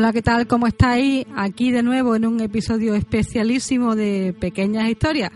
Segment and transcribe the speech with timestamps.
[0.00, 0.46] Hola, ¿qué tal?
[0.46, 1.26] ¿Cómo estáis?
[1.36, 5.30] Aquí de nuevo en un episodio especialísimo de Pequeñas Historias.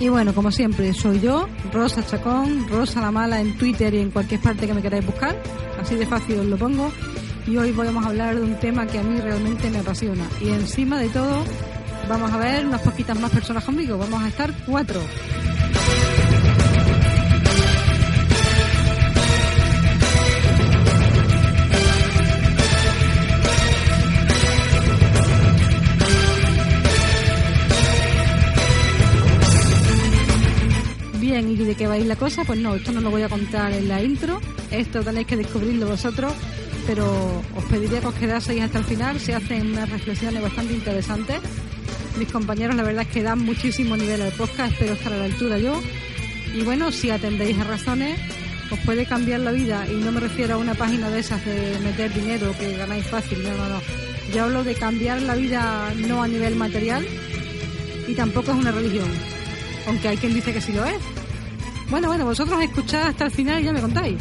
[0.00, 4.10] Y bueno, como siempre, soy yo, Rosa Chacón, Rosa la Mala en Twitter y en
[4.10, 5.36] cualquier parte que me queráis buscar.
[5.78, 6.90] Así de fácil os lo pongo.
[7.46, 10.26] Y hoy vamos a hablar de un tema que a mí realmente me apasiona.
[10.40, 11.44] Y encima de todo,
[12.08, 13.96] vamos a ver unas poquitas más personas conmigo.
[13.96, 15.00] Vamos a estar cuatro.
[31.20, 32.44] Bien, ¿y de qué va a ir la cosa?
[32.44, 34.40] Pues no, esto no lo voy a contar en la intro.
[34.72, 36.32] Esto tenéis que descubrirlo vosotros
[36.86, 39.20] pero os pediría que os quedaseis hasta el final.
[39.20, 41.40] Se hacen unas reflexiones bastante interesantes.
[42.18, 45.24] Mis compañeros, la verdad es que dan muchísimo nivel al podcast, espero estar a la
[45.24, 45.80] altura yo.
[46.54, 48.18] Y bueno, si atendéis a razones,
[48.70, 49.86] os puede cambiar la vida.
[49.90, 53.42] Y no me refiero a una página de esas de meter dinero que ganáis fácil,
[53.42, 53.80] no, no, no.
[54.34, 57.06] Yo hablo de cambiar la vida no a nivel material
[58.08, 59.08] y tampoco es una religión,
[59.86, 60.98] aunque hay quien dice que sí lo es.
[61.88, 64.20] Bueno, bueno, vosotros escuchad hasta el final y ya me contáis.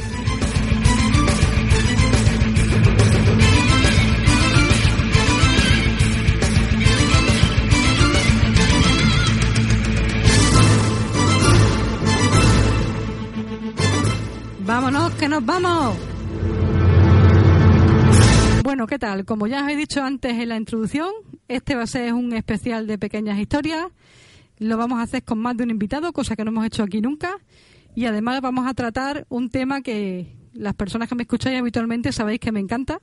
[14.65, 15.95] Vámonos, que nos vamos.
[18.63, 19.23] Bueno, ¿qué tal?
[19.23, 21.09] Como ya os he dicho antes en la introducción,
[21.47, 23.85] este va a ser un especial de pequeñas historias.
[24.57, 26.99] Lo vamos a hacer con más de un invitado, cosa que no hemos hecho aquí
[26.99, 27.37] nunca.
[27.95, 32.39] Y además vamos a tratar un tema que las personas que me escucháis habitualmente sabéis
[32.39, 32.99] que me encanta,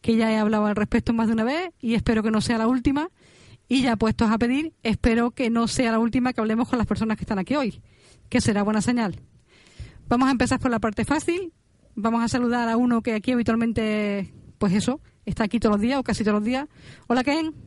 [0.00, 2.58] que ya he hablado al respecto más de una vez y espero que no sea
[2.58, 3.08] la última.
[3.68, 6.86] Y ya puestos a pedir, espero que no sea la última que hablemos con las
[6.86, 7.82] personas que están aquí hoy,
[8.28, 9.20] que será buena señal.
[10.08, 11.52] Vamos a empezar por la parte fácil.
[11.96, 15.98] Vamos a saludar a uno que aquí habitualmente, pues eso, está aquí todos los días
[15.98, 16.68] o casi todos los días.
[17.08, 17.65] Hola, Ken.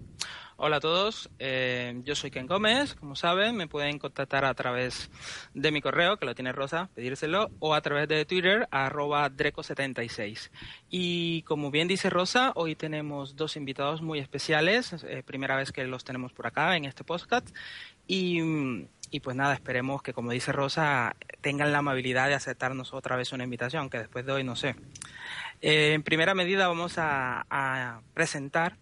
[0.62, 5.09] Hola a todos, eh, yo soy Ken Gómez, como saben, me pueden contactar a través
[5.53, 10.52] de mi correo, que lo tiene Rosa, pedírselo, o a través de Twitter, arroba Dreco76.
[10.90, 15.86] Y como bien dice Rosa, hoy tenemos dos invitados muy especiales, eh, primera vez que
[15.86, 17.56] los tenemos por acá en este podcast,
[18.06, 18.41] y
[19.24, 23.46] pues nada, esperemos que, como dice Rosa, tengan la amabilidad de aceptarnos otra vez una
[23.46, 24.76] invitación, que después de hoy no sé.
[25.62, 28.76] Eh, en primera medida vamos a, presentar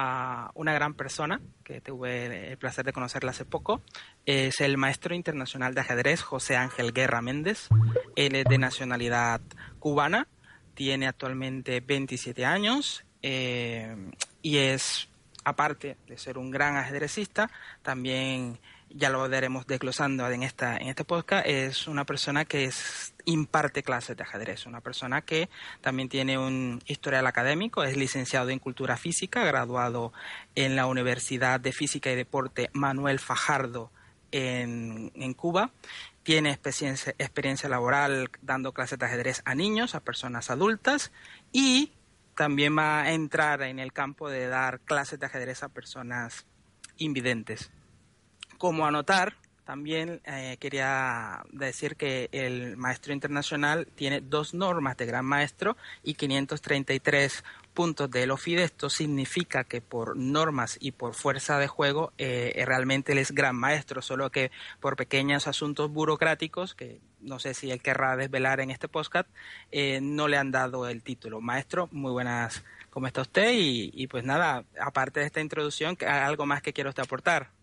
[0.00, 3.82] a una gran persona que tuve el placer de conocerla hace poco.
[4.26, 7.66] Es el maestro internacional de ajedrez José Ángel Guerra Méndez.
[8.14, 9.40] Él es de nacionalidad
[9.80, 10.28] cubana,
[10.74, 15.08] tiene actualmente 27 años eh, y es,
[15.42, 17.50] aparte de ser un gran ajedrecista,
[17.82, 18.60] también
[18.90, 23.82] ya lo veremos desglosando en esta en este podcast, es una persona que es, imparte
[23.82, 25.50] clases de ajedrez, una persona que
[25.80, 30.12] también tiene un historial académico, es licenciado en cultura física, graduado
[30.54, 33.90] en la Universidad de Física y Deporte Manuel Fajardo
[34.32, 35.70] en, en Cuba,
[36.22, 41.12] tiene experiencia, experiencia laboral dando clases de ajedrez a niños, a personas adultas
[41.52, 41.92] y
[42.34, 46.46] también va a entrar en el campo de dar clases de ajedrez a personas
[46.96, 47.70] invidentes.
[48.58, 49.34] Como anotar,
[49.68, 56.14] también eh, quería decir que el maestro internacional tiene dos normas de gran maestro y
[56.14, 58.64] 533 puntos de OFIDE.
[58.64, 63.56] Esto significa que por normas y por fuerza de juego eh, realmente él es gran
[63.56, 68.70] maestro, solo que por pequeños asuntos burocráticos, que no sé si él querrá desvelar en
[68.70, 69.28] este podcast,
[69.70, 71.42] eh, no le han dado el título.
[71.42, 73.52] Maestro, muy buenas, ¿cómo está usted?
[73.52, 77.57] Y, y pues nada, aparte de esta introducción, ¿algo más que quiero usted aportar?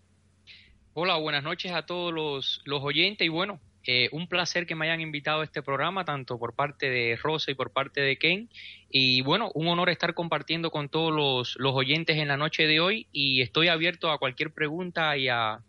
[0.97, 4.85] Hola, buenas noches a todos los, los oyentes y bueno, eh, un placer que me
[4.85, 8.47] hayan invitado a este programa, tanto por parte de Rosa y por parte de Ken.
[8.89, 12.79] Y bueno, un honor estar compartiendo con todos los, los oyentes en la noche de
[12.79, 15.59] hoy y estoy abierto a cualquier pregunta y a,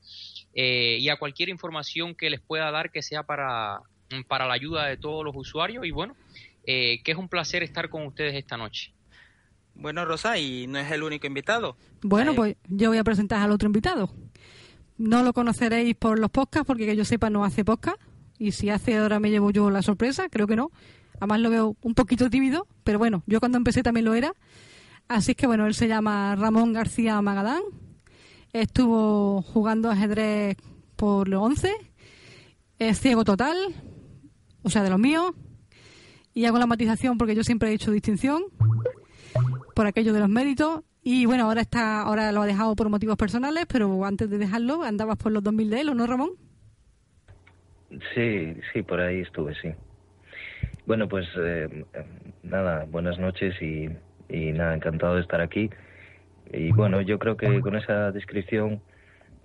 [0.54, 3.80] eh, y a cualquier información que les pueda dar que sea para,
[4.28, 5.84] para la ayuda de todos los usuarios.
[5.86, 6.14] Y bueno,
[6.68, 8.92] eh, que es un placer estar con ustedes esta noche.
[9.74, 11.76] Bueno, Rosa, y no es el único invitado.
[12.02, 14.08] Bueno, pues yo voy a presentar al otro invitado.
[14.98, 17.98] No lo conoceréis por los podcasts, porque que yo sepa no hace podcast.
[18.38, 20.70] Y si hace ahora me llevo yo la sorpresa, creo que no.
[21.18, 24.34] Además lo veo un poquito tímido, pero bueno, yo cuando empecé también lo era.
[25.08, 27.62] Así que bueno, él se llama Ramón García Magadán.
[28.52, 30.56] Estuvo jugando ajedrez
[30.96, 31.72] por los 11.
[32.78, 33.56] Es ciego total,
[34.62, 35.32] o sea, de los míos.
[36.34, 38.44] Y hago la matización porque yo siempre he hecho distinción
[39.74, 43.16] por aquello de los méritos Y bueno, ahora está, ahora lo ha dejado por motivos
[43.16, 46.30] personales, pero antes de dejarlo andabas por los 2000 de él, ¿o no, Ramón?
[48.12, 49.68] Sí, sí, por ahí estuve, sí.
[50.84, 51.84] Bueno, pues eh,
[52.42, 53.88] nada, buenas noches y,
[54.28, 55.70] y nada, encantado de estar aquí.
[56.52, 58.82] Y bueno, yo creo que con esa descripción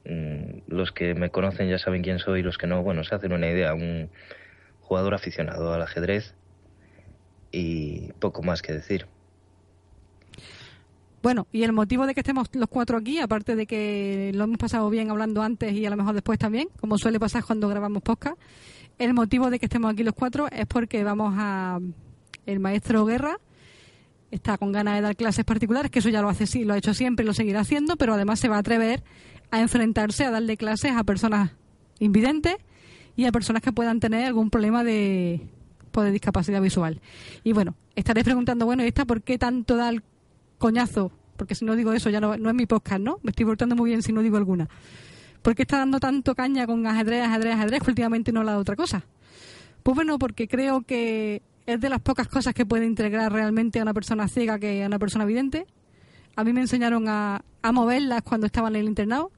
[0.05, 3.33] mm, los que me conocen ya saben quién soy, los que no, bueno, se hacen
[3.33, 3.75] una idea.
[3.75, 4.09] Un
[4.79, 6.33] jugador aficionado al ajedrez
[7.51, 9.05] y poco más que decir.
[11.21, 14.57] Bueno, y el motivo de que estemos los cuatro aquí, aparte de que lo hemos
[14.57, 18.01] pasado bien hablando antes y a lo mejor después también, como suele pasar cuando grabamos
[18.01, 18.37] podcast,
[18.97, 21.79] el motivo de que estemos aquí los cuatro es porque vamos a...
[22.47, 23.37] El maestro Guerra
[24.31, 26.77] está con ganas de dar clases particulares, que eso ya lo hace sí, lo ha
[26.77, 29.03] hecho siempre y lo seguirá haciendo, pero además se va a atrever
[29.51, 31.51] a enfrentarse a darle clases a personas
[31.99, 32.55] invidentes
[33.15, 35.41] y a personas que puedan tener algún problema de,
[35.91, 36.99] pues, de discapacidad visual.
[37.43, 39.91] Y bueno, estaréis preguntando, bueno, ¿y esta por qué tanto da
[40.61, 41.11] coñazo?
[41.35, 43.17] Porque si no digo eso ya no, es mi podcast, ¿no?
[43.23, 44.69] Me estoy portando muy bien si no digo alguna.
[45.41, 48.59] ¿Por qué está dando tanto caña con ajedrez, ajedrez, ajedrez, que últimamente no habla de
[48.59, 49.03] otra cosa?
[49.81, 53.81] Pues bueno, porque creo que es de las pocas cosas que puede integrar realmente a
[53.81, 55.65] una persona ciega que a una persona vidente.
[56.35, 59.31] A mí me enseñaron a, a moverlas cuando estaba en el internado.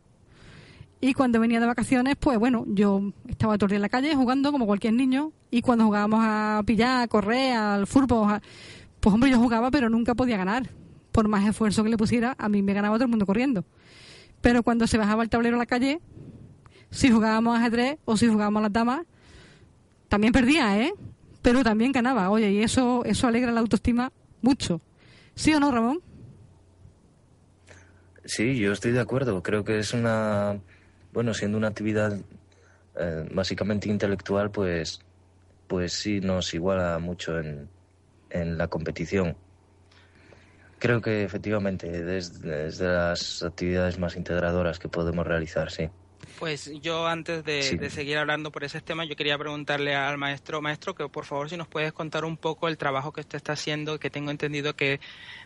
[0.99, 4.13] Y cuando venía de vacaciones, pues bueno, yo estaba todo el día en la calle
[4.13, 5.31] jugando como cualquier niño.
[5.51, 8.41] Y cuando jugábamos a pillar, a correr, al fútbol,
[8.99, 10.69] pues hombre, yo jugaba, pero nunca podía ganar.
[11.13, 13.63] Por más esfuerzo que le pusiera, a mí me ganaba todo el mundo corriendo.
[14.41, 16.01] Pero cuando se bajaba el tablero a la calle,
[16.91, 19.05] si jugábamos ajedrez o si jugábamos a las damas,
[20.09, 20.93] también perdía, ¿eh?
[21.41, 22.29] pero también ganaba.
[22.29, 24.11] Oye, y eso, eso alegra la autoestima
[24.41, 24.81] mucho.
[25.35, 26.01] ¿Sí o no, Ramón?
[28.25, 29.43] Sí, yo estoy de acuerdo.
[29.43, 30.59] Creo que es una,
[31.11, 32.17] bueno, siendo una actividad
[32.95, 35.01] eh, básicamente intelectual, pues,
[35.67, 37.69] pues sí nos iguala mucho en,
[38.29, 39.35] en la competición.
[40.83, 41.87] Creo que efectivamente
[42.17, 45.87] es, es de las actividades más integradoras que podemos realizar, sí.
[46.37, 50.93] Pues yo antes de, seguir hablando por ese tema, yo quería preguntarle al maestro, maestro,
[50.93, 53.97] que por favor si nos puedes contar un poco el trabajo que usted está haciendo,
[53.97, 54.99] que tengo entendido que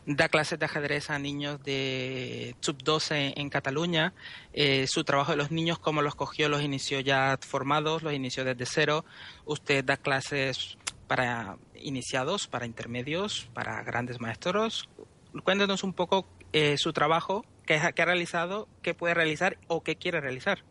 [0.07, 4.15] da clases de ajedrez a niños de sub-12 en Cataluña,
[4.53, 8.43] eh, su trabajo de los niños, cómo los cogió, los inició ya formados, los inició
[8.43, 9.05] desde cero,
[9.45, 14.89] usted da clases para iniciados, para intermedios, para grandes maestros.
[15.43, 20.21] Cuéntenos un poco eh, su trabajo qué, ha realizado, qué puede realizar o qué quiere
[20.21, 20.63] realizar.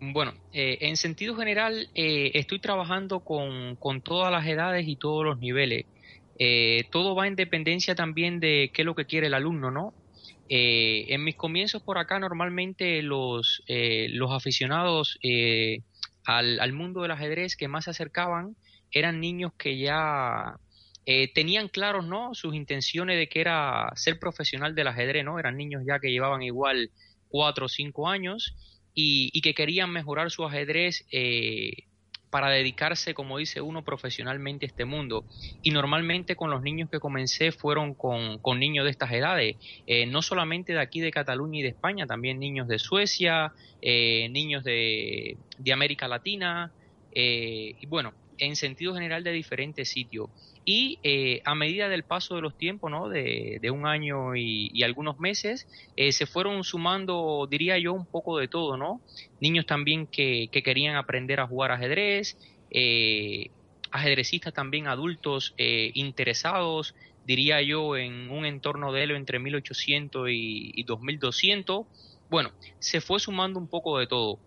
[0.00, 5.38] Bueno, eh, en sentido general, eh, estoy trabajando con, todas las edades y todos los
[5.38, 5.86] niveles.
[6.38, 9.94] Eh, todo va en dependencia también de qué es lo que quiere el alumno, ¿no?
[10.52, 15.16] en mis comienzos por acá, normalmente los, los aficionados
[16.24, 18.56] al, al, mundo del ajedrez que más se acercaban
[18.90, 20.56] eran niños que ya
[21.06, 25.56] eh, tenían claros no sus intenciones de que era ser profesional del ajedrez no eran
[25.56, 26.90] niños ya que llevaban igual
[27.28, 28.54] cuatro o cinco años
[28.92, 31.84] y, que querían mejorar su ajedrez eh,
[32.28, 35.24] para dedicarse como dice uno profesionalmente a este mundo.
[35.62, 40.20] Y normalmente con los niños que comencé fueron con, niños de estas edades eh, no
[40.20, 45.72] solamente de aquí de Cataluña y de España también niños de Suecia niños de, de
[45.72, 46.70] América Latina
[47.12, 50.28] y bueno en sentido general de diferentes sitios
[50.64, 53.08] y eh, a medida del paso de los tiempos, ¿no?
[53.08, 58.48] de, un año y, algunos meses, eh, se fueron sumando, diría yo, un poco de
[58.48, 59.00] todo, ¿no?
[59.40, 62.36] Niños también que, querían aprender a jugar ajedrez,
[62.70, 63.50] eh,
[63.90, 66.94] ajedrecistas también adultos interesados,
[67.26, 71.86] diría yo, en un entorno de él entre 1800 y, y 2200.
[72.28, 74.38] Bueno, se fue sumando un poco de todo.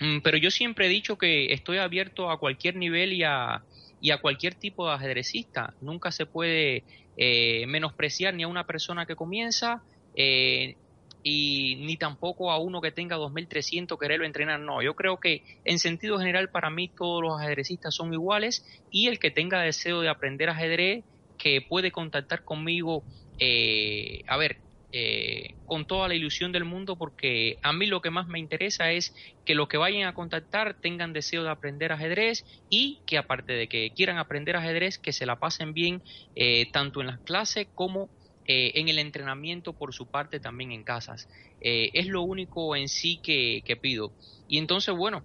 [0.00, 3.62] Mm, pero yo siempre he dicho que estoy abierto a cualquier nivel y a,
[4.02, 5.74] y a cualquier tipo de ajedrecista.
[5.80, 6.82] Nunca se puede
[7.16, 9.80] eh, menospreciar ni a una persona que comienza
[10.16, 10.74] eh,
[11.22, 14.58] y ni tampoco a uno que tenga 2.300 quererlo entrenar.
[14.58, 19.06] No, yo creo que en sentido general para mí todos los ajedrecistas son iguales y
[19.06, 21.04] el que tenga deseo de aprender ajedrez
[21.38, 23.04] que puede contactar conmigo,
[23.38, 24.56] eh, a ver,
[24.94, 28.92] eh, con toda la ilusión del mundo porque a mí lo que más me interesa
[28.92, 29.14] es
[29.46, 33.68] que los que vayan a contactar tengan deseo de aprender ajedrez y que aparte de
[33.68, 36.02] que quieran aprender ajedrez que se la pasen bien
[36.34, 38.10] eh, tanto en las clases como
[38.44, 41.26] eh, en el entrenamiento por su parte también en casas.
[41.60, 44.12] es lo único en sí que pido.
[44.46, 45.24] Y entonces, bueno,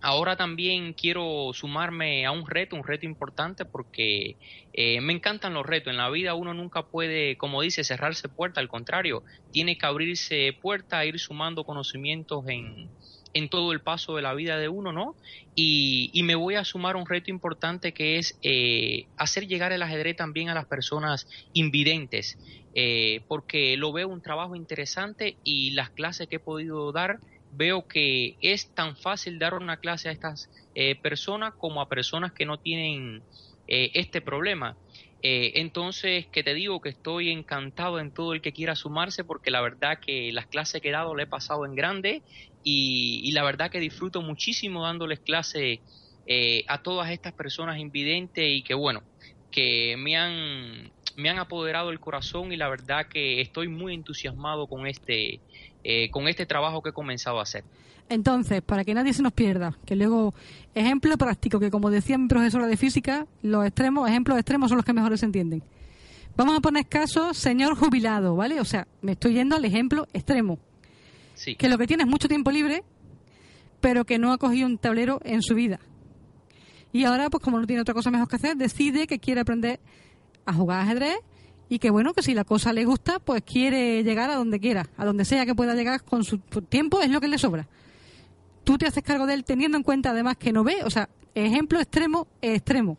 [0.00, 4.36] Ahora también quiero sumarme a un reto, un reto importante porque
[4.72, 5.90] eh, me encantan los retos.
[5.90, 10.56] En la vida uno nunca puede, como dice, cerrarse puerta, al contrario, tiene que abrirse
[10.60, 12.90] puerta, ir sumando conocimientos en,
[13.32, 15.16] en todo el paso de la vida de uno, ¿no?
[15.54, 20.16] Y, me voy a sumar un reto importante que es eh, hacer llegar el ajedrez
[20.16, 22.38] también a las personas invidentes,
[22.74, 27.18] eh, porque lo veo un trabajo interesante y las clases que he podido dar
[27.50, 32.32] veo que es tan fácil dar una clase a estas eh, personas como a personas
[32.32, 33.24] que no tienen
[33.72, 34.80] este problema.
[35.22, 39.60] entonces, que te digo que estoy encantado en todo el que quiera sumarse porque la
[39.60, 42.24] verdad que las clases que he dado le he pasado en grande
[42.62, 45.82] y, la verdad que disfruto muchísimo dándoles clase
[46.26, 49.02] eh, a todas estas personas invidentes y que bueno,
[49.50, 54.68] que me han, me han apoderado el corazón y la verdad que estoy muy entusiasmado
[54.68, 55.42] con este,
[55.84, 57.64] eh, con este trabajo que he comenzado a hacer.
[58.08, 60.34] Entonces, para que nadie se nos pierda, que luego,
[60.74, 64.84] ejemplo práctico, que como decía mi profesora de física, los extremos, ejemplos extremos son los
[64.84, 65.62] que mejor se entienden.
[66.36, 68.60] Vamos a poner caso, señor jubilado, ¿vale?
[68.60, 70.58] O sea, me estoy yendo al ejemplo extremo
[71.58, 72.82] que lo que tiene es mucho tiempo libre,
[73.80, 75.80] pero que no ha cogido un tablero en su vida.
[76.92, 79.80] Y ahora, pues como no tiene otra cosa mejor que hacer, decide que quiere aprender
[80.44, 81.16] a jugar ajedrez
[81.70, 84.90] y que bueno, que si la cosa le gusta, pues quiere llegar a donde quiera,
[84.96, 87.68] a donde sea que pueda llegar con su tiempo, es lo que le sobra.
[88.64, 91.08] Tú te haces cargo de él teniendo en cuenta además que no ve, o sea,
[91.34, 92.98] ejemplo extremo, extremo.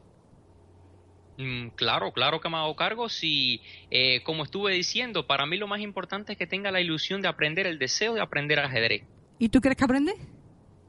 [1.37, 3.09] Mm, claro, claro que me hago cargo.
[3.09, 7.21] Si, eh, como estuve diciendo, para mí lo más importante es que tenga la ilusión
[7.21, 9.03] de aprender, el deseo de aprender ajedrez.
[9.37, 10.13] ¿Y tú crees que aprende?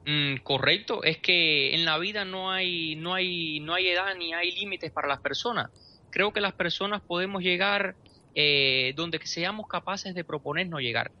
[0.05, 4.33] Mm, correcto, es que en la vida no hay, no hay, no hay edad ni
[4.33, 5.69] hay límites para las personas.
[6.13, 7.95] Creo que las personas podemos llegar
[8.35, 11.11] eh, donde seamos capaces de proponernos llegar.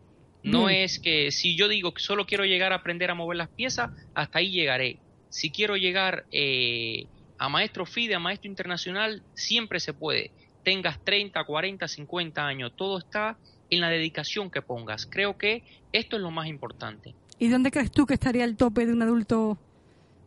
[0.43, 3.49] No es que si yo digo que solo quiero llegar a aprender a mover las
[3.49, 4.99] piezas, hasta ahí llegaré.
[5.29, 7.07] Si quiero llegar eh,
[7.39, 10.29] a maestro FIDE, a maestro internacional, siempre se puede.
[10.63, 13.37] Tengas 30, 40, 50 años, todo está
[13.71, 15.07] en la dedicación que pongas.
[15.07, 17.15] Creo que esto es lo más importante.
[17.39, 19.57] ¿Y dónde crees tú que estaría el tope de un adulto?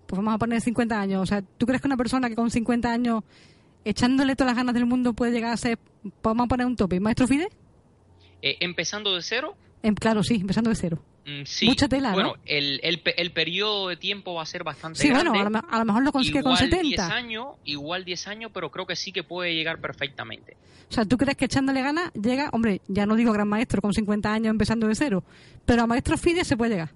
[0.08, 1.22] Pues vamos a poner 50 años.
[1.22, 3.22] O sea, ¿tú crees que una persona que con 50 años,
[3.86, 5.78] echándole todas las ganas del mundo, puede llegar a ser,
[6.22, 7.48] vamos a poner un tope, maestro FIDE?
[8.42, 9.56] Eh, ¿Empezando de cero?
[9.82, 11.02] Em, claro, sí, empezando de cero.
[11.24, 15.08] Mm, Mucha tela, bueno, el, el, el, periodo de tiempo va a ser bastante sí,
[15.08, 15.30] grande.
[15.30, 16.82] bueno, a lo, mejor lo consigue con 70.
[16.82, 20.56] 10 años, igual 10 años, pero creo que sí que puede llegar perfectamente.
[20.88, 23.92] O sea, ¿tú crees que echándole ganas llega, hombre, ya no digo gran maestro con
[23.92, 25.24] 50 años empezando de cero,
[25.64, 26.90] pero a maestro FIDE se puede llegar?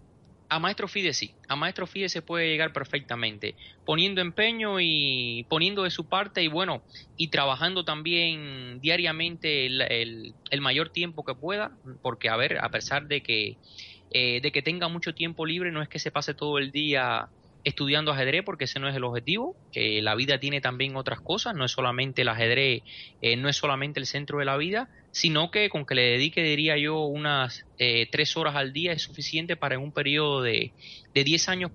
[0.51, 5.85] A maestro FIDE sí, a maestro FIDE se puede llegar perfectamente, poniendo empeño y poniendo
[5.85, 6.85] de su parte y bueno,
[7.17, 13.07] y trabajando también diariamente el, el mayor tiempo que pueda, porque a ver, a pesar
[13.07, 13.59] de que
[14.13, 17.31] eh, de que tenga mucho tiempo libre, no es que se pase todo el día
[17.65, 19.57] estudiando ajedrez, porque ese no es el objetivo.
[19.73, 22.83] Eh, la vida tiene también otras cosas, no es solamente el ajedrez,
[23.21, 26.43] eh, no es solamente el centro de la vida, sino que con que le dedique,
[26.43, 27.67] diría yo, unas
[28.11, 30.73] tres horas al día es suficiente para en un periodo de,
[31.15, 31.71] de 10 años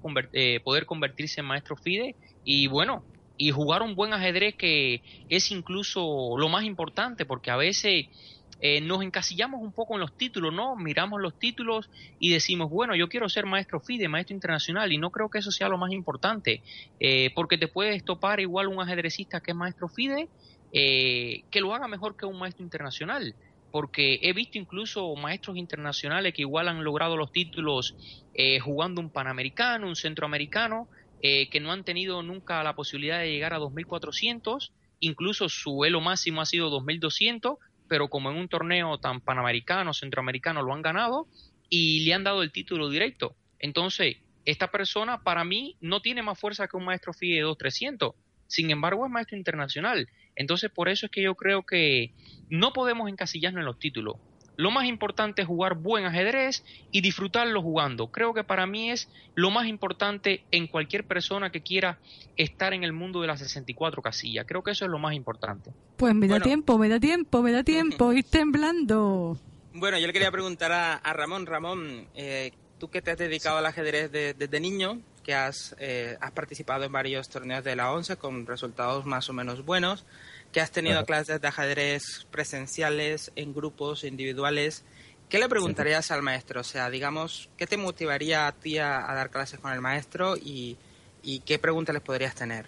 [0.63, 2.15] poder convertirse en maestro FIDE
[2.45, 3.03] y bueno,
[3.37, 8.05] y jugar un buen ajedrez que es incluso lo más importante, porque a veces
[8.61, 10.75] eh, nos encasillamos un poco en los títulos, ¿no?
[10.75, 15.11] Miramos los títulos y decimos, bueno, yo quiero ser maestro FIDE, maestro internacional, y no
[15.11, 16.61] creo que eso sea lo más importante,
[16.99, 20.29] eh, porque te puedes topar igual un ajedrecista que es maestro FIDE,
[20.71, 23.35] eh, que lo haga mejor que un maestro internacional,
[23.71, 27.93] porque he visto incluso maestros internacionales que igual han logrado los títulos
[28.61, 30.87] jugando un panamericano, un centroamericano,
[31.21, 34.71] que no han tenido nunca la posibilidad de llegar a 2400,
[35.01, 40.61] incluso su elo máximo ha sido 2200, pero como en un torneo tan panamericano, centroamericano
[40.61, 41.27] lo han ganado
[41.69, 43.35] y le han dado el título directo.
[43.59, 48.13] Entonces, esta persona para mí no tiene más fuerza que un maestro FIDE 2300.
[48.47, 50.07] Sin embargo, es maestro internacional.
[50.35, 52.13] Entonces, por eso es que yo creo que
[52.49, 54.17] no podemos encasillarnos en los títulos.
[54.57, 58.07] Lo más importante es jugar buen ajedrez y disfrutarlo jugando.
[58.07, 61.99] Creo que para mí es lo más importante en cualquier persona que quiera
[62.37, 64.45] estar en el mundo de las 64 casillas.
[64.47, 65.71] Creo que eso es lo más importante.
[65.97, 69.37] Pues me da tiempo, me da tiempo, me da tiempo, ir temblando.
[69.73, 71.45] Bueno, yo le quería preguntar a, Ramón.
[71.45, 76.31] Ramón, eh, tú que te has dedicado al ajedrez desde niño, que has, eh, has
[76.31, 80.05] participado en varios torneos de la ONCE con resultados más o menos buenos
[80.55, 84.85] que has tenido clases de ajedrez presenciales, en grupos, individuales.
[85.27, 86.61] ¿Qué le preguntarías al maestro?
[86.61, 90.77] O sea, digamos, ¿qué te motivaría a ti a, dar clases con el maestro y,
[91.45, 92.67] qué preguntas les podrías tener?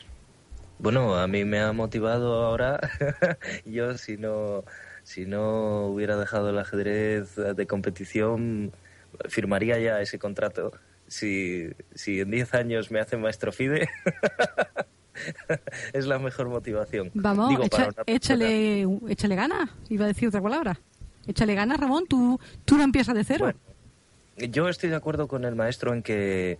[0.80, 2.78] Bueno, a mí me ha motivado ahora.
[3.66, 4.66] Yo, si no,
[5.04, 8.74] si no hubiera dejado el ajedrez de competición,
[9.30, 10.74] firmaría ya ese contrato.
[11.08, 13.88] Si, si en 10 años me hacen maestro FIDE,
[15.94, 17.12] es la mejor motivación.
[17.14, 17.54] Vamos,
[18.06, 20.80] échale, échale ganas, iba a decir otra palabra.
[21.28, 23.52] Échale ganas, Ramón, tú, tú no empiezas de cero.
[24.38, 26.58] yo estoy de acuerdo con el maestro en que,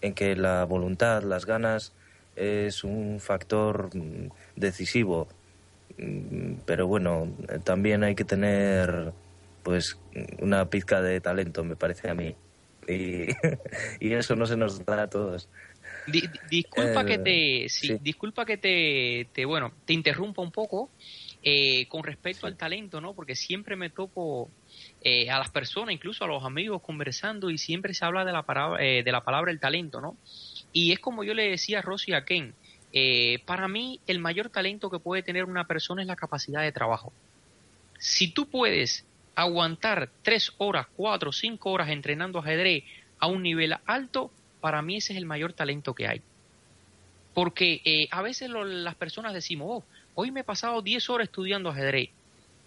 [0.00, 1.92] en que la voluntad, las ganas,
[2.34, 5.28] es un factor mm, decisivo.
[5.98, 7.28] Mm, pero bueno,
[7.64, 9.12] también hay que tener
[9.62, 9.98] pues
[10.40, 12.34] una pizca de talento, me parece a mí.
[12.88, 13.28] Y,
[14.00, 15.48] y eso no se nos da a todos.
[16.06, 20.90] Disculpa que te, sí, disculpa que te, te, bueno, te interrumpa un poco
[21.42, 23.14] eh, con respecto al talento, ¿no?
[23.14, 24.50] Porque siempre me topo
[25.00, 28.42] eh, a las personas, incluso a los amigos conversando y siempre se habla de la
[28.42, 30.16] palabra, eh, de la palabra el talento, ¿no?
[30.72, 32.54] Y es como yo le decía a Rosy y a Ken,
[33.46, 37.12] para mí el mayor talento que puede tener una persona es la capacidad de trabajo.
[37.98, 42.84] Si tú puedes aguantar tres horas, cuatro, cinco horas entrenando ajedrez
[43.18, 44.30] a un nivel alto,
[44.60, 46.22] para mí ese es el mayor talento que hay.
[47.34, 51.70] Porque eh, a veces las personas decimos, oh, hoy me he pasado 10 horas estudiando
[51.70, 52.10] ajedrez.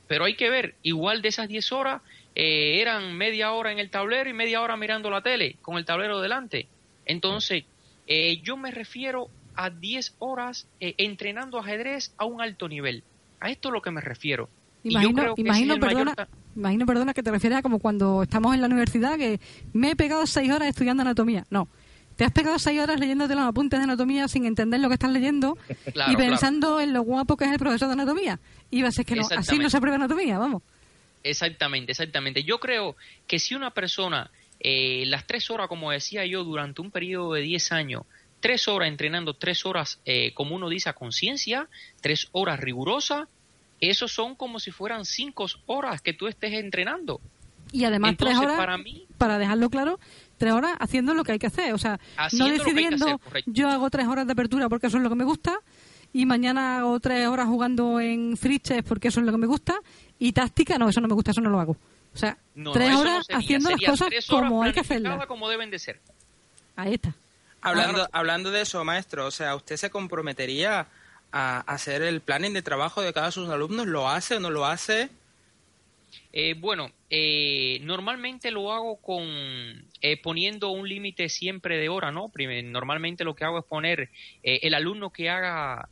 [0.07, 2.01] Pero hay que ver, igual de esas 10 horas
[2.35, 5.85] eh, eran media hora en el tablero y media hora mirando la tele con el
[5.85, 6.67] tablero delante.
[7.05, 7.65] Entonces,
[8.07, 13.03] eh, yo me refiero a 10 horas entrenando ajedrez a un alto nivel.
[13.39, 14.49] A esto es lo que me refiero.
[14.83, 16.13] Imagino, imagino perdona,
[16.55, 19.39] imagino, perdona, que te refieres a como cuando estamos en la universidad, que
[19.71, 21.45] me he pegado seis horas estudiando anatomía.
[21.49, 21.69] No,
[22.23, 25.11] te has pegado seis horas leyéndote los apuntes de anatomía sin entender lo que estás
[25.11, 25.57] leyendo
[26.07, 28.39] y pensando en lo guapo que es el profesor de anatomía.
[28.71, 30.63] Y vas a ser que no, así no se aprueba anatomía, vamos.
[31.21, 32.45] Exactamente, exactamente.
[32.45, 32.95] Yo creo
[33.27, 37.41] que si una persona, eh, las tres horas, como decía yo, durante un periodo de
[37.41, 38.03] diez años,
[38.39, 41.67] tres horas entrenando, tres horas, eh, como uno dice, a conciencia,
[41.99, 43.27] tres horas rigurosas,
[43.81, 47.19] esos son como si fueran cinco horas que tú estés entrenando.
[47.73, 49.99] Y además tres horas, para, mí, para dejarlo claro,
[50.37, 51.73] tres horas haciendo lo que hay que hacer.
[51.73, 51.99] O sea,
[52.33, 55.59] no decidiendo yo hago tres horas de apertura porque eso es lo que me gusta
[56.13, 59.75] y mañana hago tres horas jugando en friches porque eso es lo que me gusta
[60.19, 61.75] y táctica, no, eso no me gusta, eso no lo hago.
[62.13, 62.37] O sea,
[62.73, 65.25] tres horas haciendo las cosas como hay que hacerlas.
[65.25, 65.99] como deben de ser.
[66.75, 67.13] Ahí está.
[67.61, 70.87] Hablando, hablando de eso, maestro, o sea, ¿usted se comprometería
[71.31, 73.87] a hacer el planning de trabajo de cada uno de sus alumnos?
[73.87, 75.09] ¿Lo hace o no lo hace?
[76.31, 79.23] Eh, bueno, eh, normalmente lo hago con
[80.03, 82.31] eh, poniendo un límite siempre de hora, ¿no?
[82.65, 84.11] normalmente lo que hago es poner
[84.43, 85.89] el alumno que haga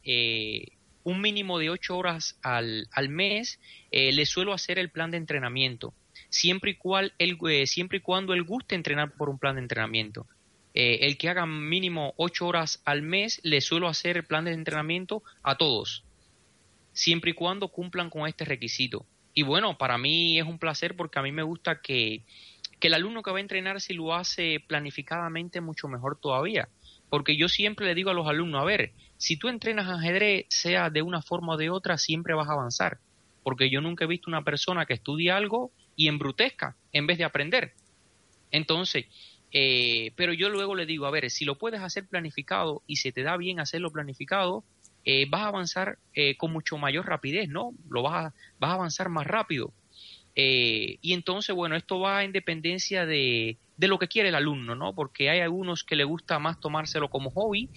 [1.04, 3.60] un mínimo de ocho horas al, al mes,
[3.92, 5.96] le suelo hacer el plan de entrenamiento,
[6.30, 10.28] siempre y, cual él, siempre y cuando él guste entrenar por un plan de entrenamiento.
[10.74, 14.54] Eh, el que haga mínimo ocho horas al mes, le suelo hacer el plan de
[14.54, 16.04] entrenamiento a todos,
[16.94, 19.06] siempre y cuando cumplan con este requisito.
[19.34, 22.24] Y bueno, para mí es un placer porque a mí me gusta que,
[22.82, 26.68] que el alumno que va a entrenar si lo hace planificadamente mucho mejor todavía.
[27.10, 30.90] Porque yo siempre le digo a los alumnos, a ver, si tú entrenas ajedrez, sea
[30.90, 32.98] de una forma o de otra, siempre vas a avanzar.
[33.44, 37.24] Porque yo nunca he visto una persona que estudie algo y embrutezca en vez de
[37.24, 37.74] aprender.
[38.50, 39.06] Entonces,
[39.52, 43.12] eh, pero yo luego le digo, a ver, si lo puedes hacer planificado y se
[43.12, 44.64] te da bien hacerlo planificado,
[45.06, 47.74] eh, vas a avanzar eh, con mucho mayor rapidez, ¿no?
[47.90, 49.72] Lo vas a, vas a avanzar más rápido.
[50.36, 54.94] Y entonces, bueno, esto va en dependencia de, de, lo que quiere el alumno, ¿no?
[54.94, 57.70] Porque hay algunos que le gusta más tomárselo como hobby,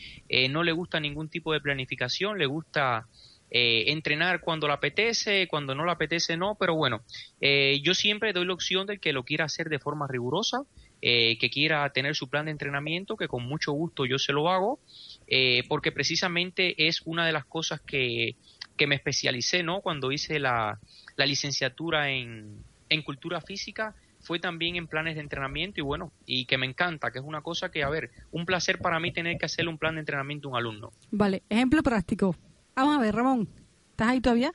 [0.51, 3.09] no le gusta ningún tipo de planificación, le gusta
[3.51, 7.03] entrenar cuando le apetece, cuando no le apetece no, pero bueno,
[7.41, 10.65] yo siempre doy la opción del que lo quiera hacer de forma rigurosa,
[11.07, 14.49] eh, que quiera tener su plan de entrenamiento, que con mucho gusto yo se lo
[14.49, 14.81] hago,
[15.27, 18.37] eh, porque precisamente es una de las cosas que,
[18.77, 19.81] que me especialicé, ¿no?
[19.81, 20.79] Cuando hice la,
[21.17, 26.47] la licenciatura en, en cultura física, fue también en planes de entrenamiento y bueno, y
[26.47, 29.37] que me encanta, que es una cosa que, a ver, un placer para mí tener
[29.39, 30.93] que hacerle un plan de entrenamiento a un alumno.
[31.11, 32.35] Vale, ejemplo práctico.
[32.75, 33.49] Vamos a ver, Ramón,
[33.91, 34.53] ¿estás ahí todavía?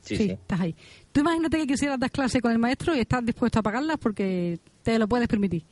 [0.00, 0.76] Sí, sí, estás ahí.
[1.10, 4.58] Tú imagínate que quisieras dar clase con el maestro y estás dispuesto a pagarlas porque
[4.82, 5.64] te lo puedes permitir.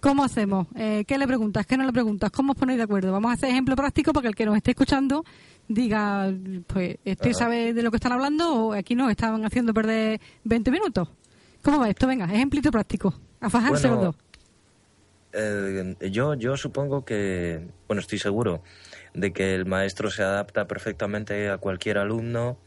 [0.00, 0.66] ¿Cómo hacemos?
[0.76, 1.66] Eh, ¿Qué le preguntas?
[1.66, 2.30] ¿Qué no le preguntas?
[2.30, 3.10] ¿Cómo os ponéis de acuerdo?
[3.10, 5.24] Vamos a hacer ejemplo práctico para que el que nos esté escuchando
[5.66, 6.32] diga,
[6.66, 10.70] pues, ¿este sabe de lo que están hablando o aquí nos estaban haciendo perder 20
[10.70, 11.08] minutos?
[11.62, 12.06] ¿Cómo va esto?
[12.06, 13.14] Venga, ejemplito práctico.
[13.40, 14.16] A fajarse los dos.
[15.32, 18.62] Eh, yo, yo supongo que, bueno, estoy seguro
[19.14, 22.58] de que el maestro se adapta perfectamente a cualquier alumno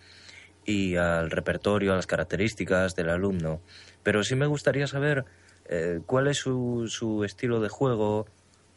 [0.65, 3.61] y al repertorio, a las características del alumno.
[4.03, 5.25] Pero sí me gustaría saber
[5.71, 8.27] eh, ¿Cuál es su, su, estilo de juego?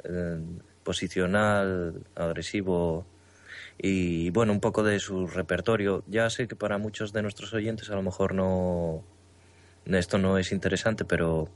[0.04, 0.38] Eh,
[0.84, 3.06] posicional, agresivo
[3.76, 6.04] y bueno, un poco de su repertorio.
[6.06, 9.02] Ya sé que para muchos de nuestros oyentes a lo mejor no
[9.86, 11.48] esto no es interesante, pero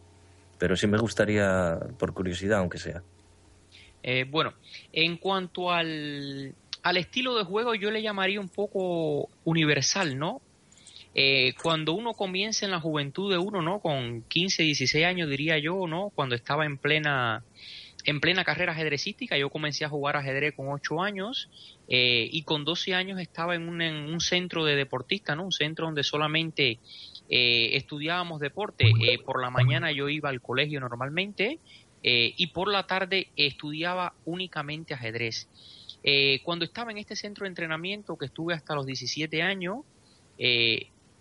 [0.59, 3.03] pero sí me gustaría por curiosidad, aunque sea.
[4.03, 4.55] Eh, bueno,
[4.93, 10.41] en cuanto al, al estilo de juego, yo le llamaría un poco universal, ¿no?
[11.15, 13.81] Eh, cuando uno comienza en la juventud de uno, ¿no?
[13.81, 16.11] Con 15, 16 años, diría yo, ¿no?
[16.15, 17.45] Cuando estaba en plena
[18.05, 21.51] en plena carrera ajedrecística, yo comencé a jugar ajedrez con 8 años
[21.89, 25.45] eh, y con 12 años estaba en un, en un centro de deportistas, ¿no?
[25.45, 26.79] Un centro donde solamente
[27.29, 28.91] eh, estudiábamos deporte.
[29.03, 31.59] Eh, por la mañana yo iba al colegio normalmente
[32.03, 35.49] eh, y por la tarde estudiaba únicamente ajedrez.
[36.45, 39.81] cuando estaba en este centro de entrenamiento, que estuve hasta los 17 años,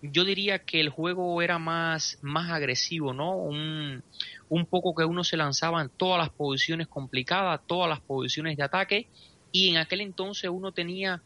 [0.01, 3.35] yo diría que el juego era más, más agresivo, ¿no?
[3.35, 4.03] Un,
[4.49, 8.63] un poco que uno se lanzaba en todas las posiciones complicadas, todas las posiciones de
[8.63, 9.07] ataque,
[9.51, 11.23] y en aquel entonces uno tenía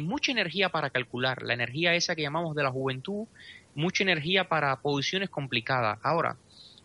[0.00, 3.26] mucha energía para calcular, la energía esa que llamamos de la juventud,
[3.74, 5.98] mucha energía para posiciones complicadas.
[6.02, 6.36] Ahora,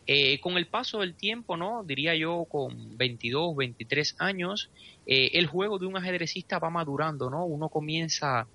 [0.06, 1.84] eh, con el paso del tiempo, ¿no?
[1.84, 4.70] Diría yo con 22, 23 años,
[5.06, 7.46] eh, el juego de un ajedrecista va madurando, ¿no?
[7.46, 8.48] Uno comienza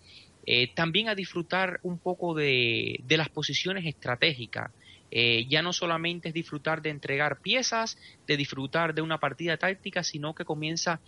[0.50, 4.70] eh, también a disfrutar un poco de, de las posiciones estratégicas.
[5.48, 10.34] ya no solamente es disfrutar de entregar piezas, de disfrutar de una partida táctica, sino
[10.34, 11.00] que comienza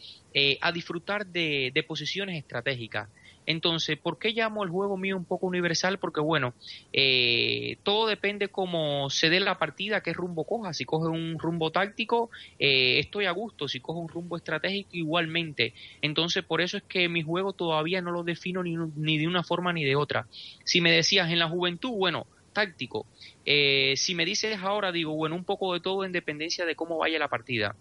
[0.61, 3.09] a disfrutar de, de posiciones estratégicas.
[3.47, 5.99] Entonces, ¿por qué llamo el juego mío un poco universal?
[5.99, 6.55] Porque, bueno,
[6.93, 10.73] eh, todo depende cómo se dé la partida, qué rumbo coja.
[10.73, 13.67] Si coge un rumbo táctico, eh, estoy a gusto.
[13.67, 15.75] Si coge un rumbo estratégico, igualmente.
[16.03, 19.43] Entonces, por eso es que mi juego todavía no lo defino ni, ni de una
[19.43, 20.27] forma ni de otra.
[20.65, 23.07] Si me decías en la juventud, bueno, táctico.
[23.45, 26.99] Eh, si me dices ahora, digo, bueno, un poco de todo en dependencia de cómo
[26.99, 27.75] vaya la partida.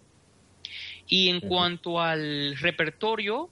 [1.06, 3.50] Y en cuanto al repertorio,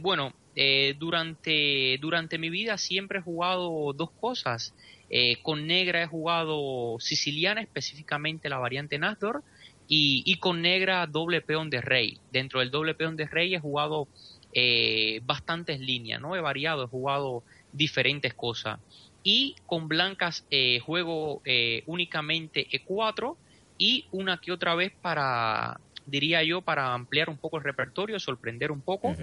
[0.00, 4.74] bueno, eh, durante, durante mi vida siempre he jugado dos cosas.
[5.08, 9.44] Eh, con negra he jugado siciliana, específicamente la variante Nasdor,
[9.86, 12.18] y, con negra doble peón de rey.
[12.32, 14.08] Dentro del doble peón de rey he jugado
[14.52, 16.34] eh, bastantes líneas, ¿no?
[16.34, 18.80] He variado, he jugado diferentes cosas.
[19.22, 20.44] Y con blancas
[20.82, 21.40] juego
[21.86, 23.36] únicamente E4
[23.78, 28.72] y una que otra vez para, diría yo, para ampliar un poco el repertorio, sorprender
[28.72, 29.14] un poco.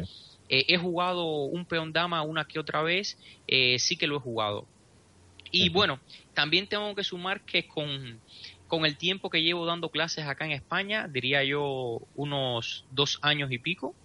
[0.50, 4.20] Eh, he jugado un peón dama una que otra vez, eh, sí que lo he
[4.20, 4.68] jugado.
[5.52, 6.00] Y bueno,
[6.34, 8.20] también tengo que sumar que con,
[8.68, 13.52] con el tiempo que llevo dando clases acá en España, diría yo unos dos años
[13.52, 13.96] y pico,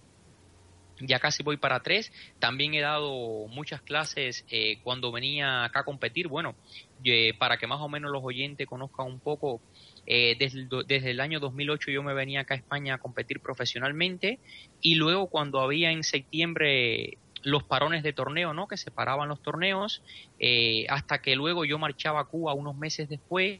[0.99, 2.11] ya casi voy para tres.
[2.39, 6.27] También he dado muchas clases eh, cuando venía acá a competir.
[6.27, 6.55] Bueno,
[7.39, 9.61] para que más o menos los oyentes conozcan un poco,
[10.07, 14.39] eh, desde, desde, el año 2008 yo me venía acá a España a competir profesionalmente
[14.81, 18.67] y luego cuando había en septiembre los parones de torneo, ¿no?
[18.67, 20.01] Que separaban los torneos,
[20.39, 23.59] eh, hasta que luego yo marchaba a Cuba unos meses después,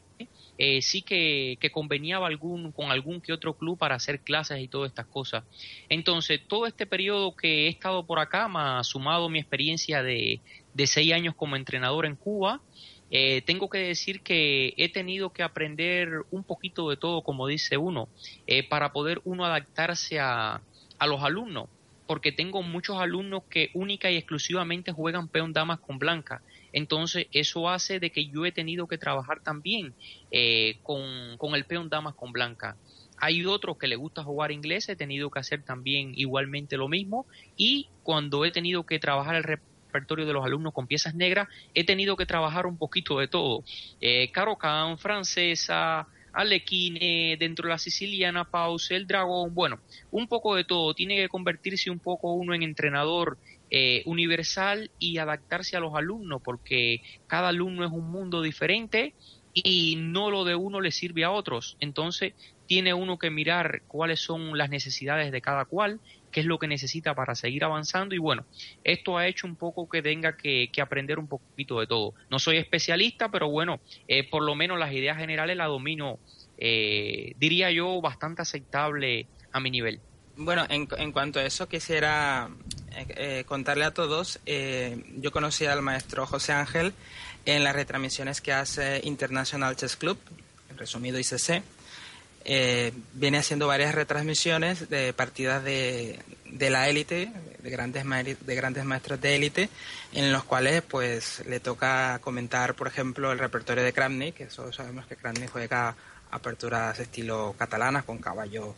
[0.58, 4.68] eh, sí que, que, conveniaba algún, con algún que otro club para hacer clases y
[4.68, 5.44] todas estas cosas.
[5.88, 10.40] Entonces, todo este periodo que he estado por acá, me ha sumado mi experiencia de,
[10.74, 12.60] de seis años como entrenador en Cuba,
[13.14, 17.76] eh, tengo que decir que he tenido que aprender un poquito de todo, como dice
[17.76, 18.08] uno,
[18.46, 20.62] eh, para poder uno adaptarse a,
[20.98, 21.68] a los alumnos,
[22.06, 26.40] porque tengo muchos alumnos que única y exclusivamente juegan peón damas con blanca.
[26.72, 29.94] Entonces, eso hace de que yo he tenido que trabajar también
[30.30, 32.78] eh, con, con el peón damas con blanca.
[33.18, 37.26] Hay otros que les gusta jugar inglés, he tenido que hacer también igualmente lo mismo.
[37.56, 39.44] Y cuando he tenido que trabajar el
[39.92, 43.62] repertorio de los alumnos con piezas negras, he tenido que trabajar un poquito de todo.
[44.00, 44.30] Eh,
[44.96, 50.94] francesa, Alequine, dentro de la siciliana, Pause, el dragón, bueno, un poco de todo.
[50.94, 53.36] Tiene que convertirse un poco uno en entrenador
[53.70, 59.14] eh, universal y adaptarse a los alumnos, porque cada alumno es un mundo diferente
[59.52, 61.76] y no lo de uno le sirve a otros.
[61.80, 62.32] Entonces,
[62.66, 66.00] tiene uno que mirar cuáles son las necesidades de cada cual
[66.32, 68.44] qué es lo que necesita para seguir avanzando y bueno,
[68.82, 72.14] esto ha hecho un poco que tenga que, aprender un poquito de todo.
[72.30, 76.18] No soy especialista, pero bueno, eh, por lo menos las ideas generales las domino,
[76.58, 80.00] eh, diría yo, bastante aceptable a mi nivel.
[80.36, 82.48] Bueno, en, en cuanto a eso, quisiera
[82.96, 84.40] eh, contarle a todos,
[85.16, 86.94] yo conocí al maestro José Ángel
[87.44, 90.18] en las retransmisiones que hace International Chess Club,
[90.76, 91.62] resumido ICC,
[92.44, 98.04] eh, viene haciendo varias retransmisiones de partidas de, de la élite, de grandes,
[98.40, 99.68] de grandes maestros de élite,
[100.12, 104.76] en los cuales pues le toca comentar, por ejemplo, el repertorio de Kramnik, que todos
[104.76, 105.94] sabemos que Kramnik juega
[106.30, 108.74] aperturas estilo catalanas con caballo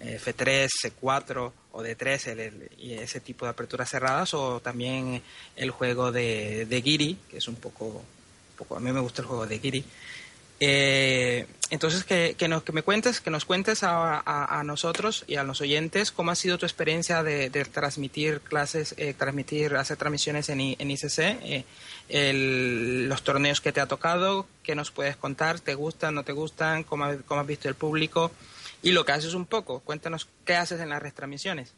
[0.00, 5.22] eh, F3, C4 o D3 y ese tipo de aperturas cerradas, o también
[5.56, 8.02] el juego de, de Giri, que es un poco,
[8.56, 9.84] poco, a mí me gusta el juego de Giri,
[10.60, 15.44] Eh, entonces, que, que, nos, que me cuentes, que nos cuentes a, nosotros y a
[15.44, 20.60] los oyentes cómo ha sido tu experiencia de, transmitir clases, eh, transmitir, hacer transmisiones en,
[20.60, 21.64] en ICC, eh,
[22.08, 26.32] el, los torneos que te ha tocado, qué nos puedes contar, te gustan, no te
[26.32, 28.30] gustan, cómo, cómo has visto el público
[28.82, 29.80] y lo que haces un poco.
[29.80, 31.74] Cuéntanos qué haces en las retransmisiones.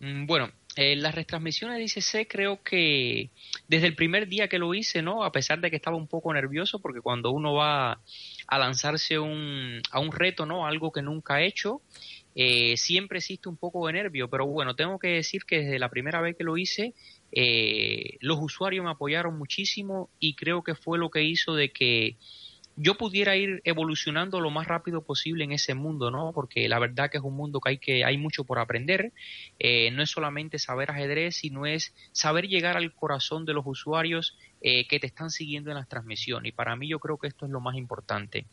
[0.00, 3.30] Mm, bueno, eh, las retransmisiones de ICC creo que
[3.68, 5.24] desde el primer día que lo hice, ¿no?
[5.24, 8.00] A pesar de que estaba un poco nervioso, porque cuando uno va
[8.46, 10.66] a lanzarse un, a un reto, ¿no?
[10.66, 11.80] Algo que nunca ha hecho,
[12.34, 15.88] eh, siempre existe un poco de nervio, pero bueno, tengo que decir que desde la
[15.88, 16.94] primera vez que lo hice,
[17.30, 22.16] eh, los usuarios me apoyaron muchísimo y creo que fue lo que hizo de que
[22.76, 26.32] yo pudiera ir evolucionando lo más rápido posible en ese mundo, ¿no?
[26.32, 29.12] Porque la verdad que es un mundo que hay que hay mucho por aprender.
[29.58, 34.36] Eh, no es solamente saber ajedrez, sino es saber llegar al corazón de los usuarios
[34.60, 36.48] eh, que te están siguiendo en las transmisiones.
[36.48, 38.46] Y para mí yo creo que esto es lo más importante.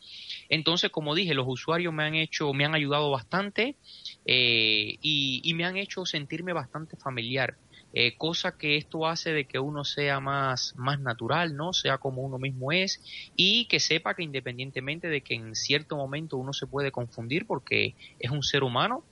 [0.48, 3.76] Entonces, como dije, los usuarios me han hecho, me han ayudado bastante
[4.24, 7.56] eh, y, y me han hecho sentirme bastante familiar.
[7.94, 11.74] Eh, cosa que esto hace de que uno sea más, más natural, ¿no?
[11.74, 13.02] Sea como uno mismo es
[13.36, 17.94] y que sepa que independientemente de que en cierto momento uno se puede confundir porque
[18.18, 19.04] es un ser humano,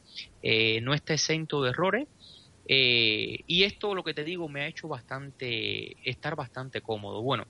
[0.42, 2.08] eh, no está exento de errores.
[2.66, 7.20] Eh, y esto, lo que te digo, me ha hecho bastante, estar bastante cómodo.
[7.20, 7.46] Bueno,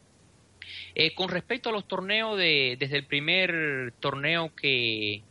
[1.15, 5.23] con respecto a los torneos, de, desde el primer torneo que,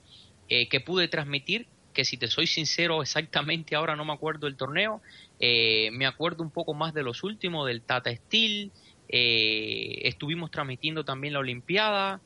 [0.48, 5.02] que pude transmitir, que si te soy sincero, exactamente ahora no me acuerdo el torneo,
[5.40, 8.72] eh, me acuerdo un poco más de los últimos, del Tata Steel.
[9.08, 12.22] Eh, estuvimos transmitiendo también la Olimpiada.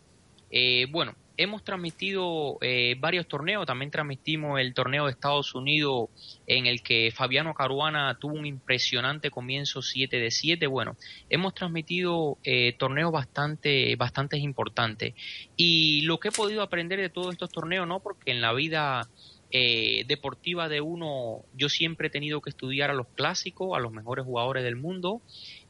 [0.50, 2.60] Eh, bueno, hemos transmitido
[3.00, 3.66] varios torneos.
[3.66, 6.10] También transmitimos el torneo de Estados Unidos
[6.46, 10.68] en el que Fabiano Caruana tuvo un impresionante comienzo 7 de 7.
[10.68, 10.96] Bueno,
[11.30, 12.38] hemos transmitido
[12.78, 15.16] torneos bastante, bastante importantes.
[15.56, 18.00] Y lo que he podido aprender de todos estos torneos, ¿no?
[18.00, 19.10] Porque en la vida
[19.56, 23.92] eh, deportiva de uno, yo siempre he tenido que estudiar a los clásicos, a los
[23.92, 25.22] mejores jugadores del mundo,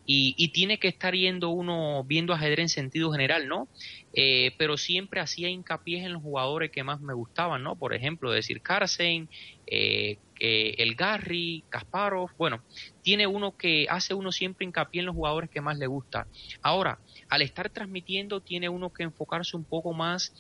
[0.05, 3.67] y, tiene que estar yendo uno viendo ajedrez en sentido general, ¿no?
[4.13, 7.75] Eh, pero siempre hacía hincapié en los jugadores que más me gustaban, ¿no?
[7.75, 9.29] Por ejemplo, decir Carsen,
[9.67, 12.63] eh, el Garry, Kasparov, bueno,
[13.01, 16.27] tiene uno que hace uno siempre hincapié en los jugadores que más le gusta.
[16.61, 20.33] Ahora, al estar transmitiendo, tiene uno que enfocarse un poco más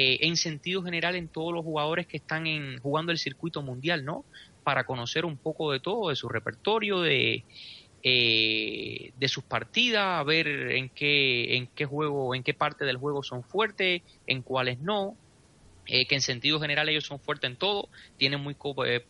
[0.00, 4.04] eh, en sentido general en todos los jugadores que están en, jugando el circuito mundial,
[4.04, 4.24] ¿no?
[4.62, 7.42] Para conocer un poco de todo, de su repertorio, de,
[8.04, 12.96] eh, de sus partidas, a ver en qué, en qué juego, en qué parte del
[12.96, 15.16] juego son fuertes, en cuáles no.
[15.86, 18.54] Eh, que en sentido general ellos son fuertes en todo, tienen muy,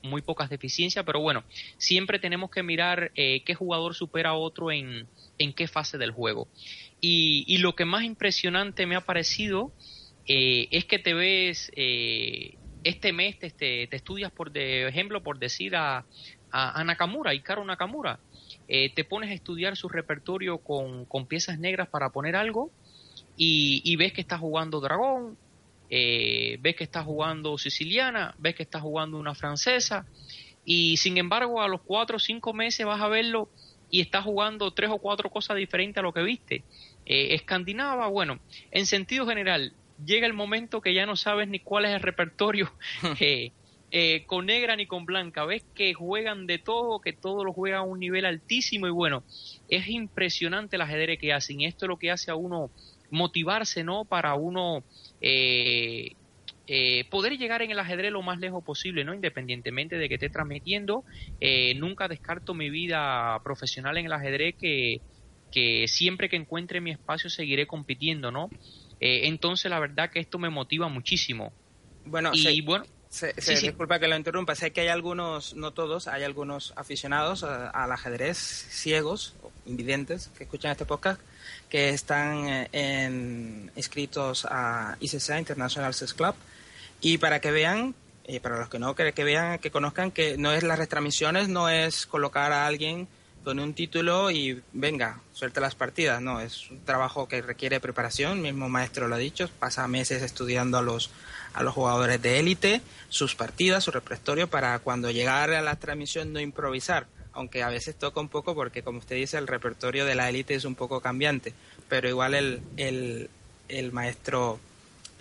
[0.02, 1.44] muy pocas deficiencias, pero bueno,
[1.76, 5.06] siempre tenemos que mirar qué jugador supera a otro en,
[5.38, 6.48] en qué fase del juego.
[6.98, 9.72] Y, y lo que más impresionante me ha parecido
[10.28, 15.74] eh, es que te ves eh, este mes, te, te, estudias, por ejemplo, por decir
[15.74, 16.04] a,
[16.50, 18.20] a, Nakamura, Ikaro Nakamura,
[18.68, 22.70] eh, te pones a estudiar su repertorio con, piezas negras para poner algo
[23.38, 25.38] y, y ves que está jugando dragón,
[25.88, 30.06] ves que está jugando siciliana, ves que está jugando una francesa
[30.66, 33.48] y sin embargo a los cuatro o cinco meses vas a verlo
[33.90, 36.62] y está jugando tres o cuatro cosas diferentes a lo que viste.
[37.06, 38.38] escandinava, bueno,
[38.70, 39.72] en sentido general,
[40.04, 42.72] llega el momento que ya no sabes ni cuál es el repertorio
[43.20, 43.52] eh,
[43.90, 45.44] eh, con negra ni con blanca.
[45.44, 49.24] Ves que juegan de todo, que todo lo juegan a un nivel altísimo y bueno,
[49.68, 52.70] es impresionante el ajedrez que hacen y esto es lo que hace a uno
[53.10, 54.04] motivarse, ¿no?
[54.04, 54.84] Para uno
[55.22, 56.14] eh,
[57.10, 59.14] poder llegar en el ajedrez lo más lejos posible, ¿no?
[59.14, 61.04] Independientemente de que esté transmitiendo,
[61.76, 65.00] nunca descarto mi vida profesional en el ajedrez que,
[65.50, 68.50] que siempre que encuentre mi espacio seguiré compitiendo, ¿no?
[69.00, 71.52] Eh, entonces, la verdad que esto me motiva muchísimo.
[72.04, 72.84] Bueno, y bueno,
[73.46, 78.38] disculpa que lo interrumpa, sé que hay algunos, no todos, hay algunos aficionados al ajedrez
[78.38, 79.34] ciegos,
[79.66, 81.20] invidentes, que escuchan este podcast,
[81.68, 86.34] que están eh, en, inscritos a ICC, International Chess Club,
[87.00, 87.94] y para que vean,
[88.26, 91.48] y para los que no, que, que vean, que conozcan que no es las retransmisiones,
[91.48, 93.08] no es colocar a alguien
[93.48, 96.20] con un título y venga, suelta las partidas.
[96.20, 100.76] No, es un trabajo que requiere preparación, mismo maestro lo ha dicho, pasa meses estudiando
[100.76, 101.08] a los,
[101.54, 106.34] a los jugadores de élite, sus partidas, su repertorio, para cuando llegara a la transmisión
[106.34, 110.14] no improvisar, aunque a veces toca un poco porque, como usted dice, el repertorio de
[110.14, 111.54] la élite es un poco cambiante,
[111.88, 113.30] pero igual el, el,
[113.70, 114.60] el maestro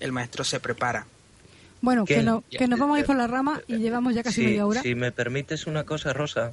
[0.01, 1.07] el maestro se prepara.
[1.79, 4.41] Bueno, que, no, que nos vamos a ir por la rama y llevamos ya casi
[4.41, 4.81] media hora.
[4.81, 6.51] Si me permites una cosa, Rosa,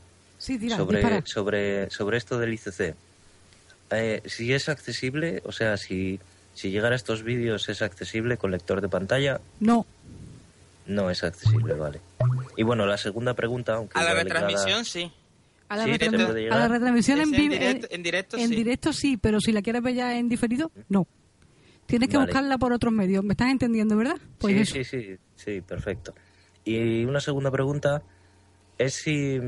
[0.77, 2.95] sobre, sobre, sobre esto del ICC.
[3.91, 6.19] Eh, si es accesible, o sea, si
[6.55, 9.41] si llegara a estos vídeos, ¿es accesible con lector de pantalla?
[9.59, 9.85] No.
[10.87, 12.01] No es accesible, vale.
[12.57, 13.99] Y bueno, la segunda pregunta, aunque...
[13.99, 15.11] A la retransmisión sí.
[15.69, 16.59] A la, Sí, retransmi- te puede a llegar.
[16.61, 18.55] la retransmisión en, Sí, en vivo- directo- en directo en sí.
[18.55, 21.09] directo sí, pero si la quieres ver ya en diferido, no.
[21.87, 22.29] Tienes que Vale.
[22.31, 23.25] buscarla por otros medios.
[23.25, 24.17] ¿Me estás entendiendo, verdad?
[24.39, 24.75] Pues sí, eso.
[24.75, 26.15] sí, sí, sí, perfecto.
[26.65, 28.01] Y una segunda pregunta
[28.79, 29.41] es si,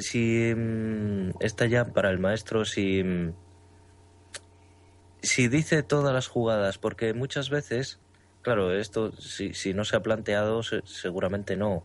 [0.00, 3.32] si mm, esta ya para el maestro, si, mm,
[5.22, 8.00] si dice todas las jugadas, porque muchas veces,
[8.42, 11.84] claro, esto si, si no se ha planteado, se- seguramente no,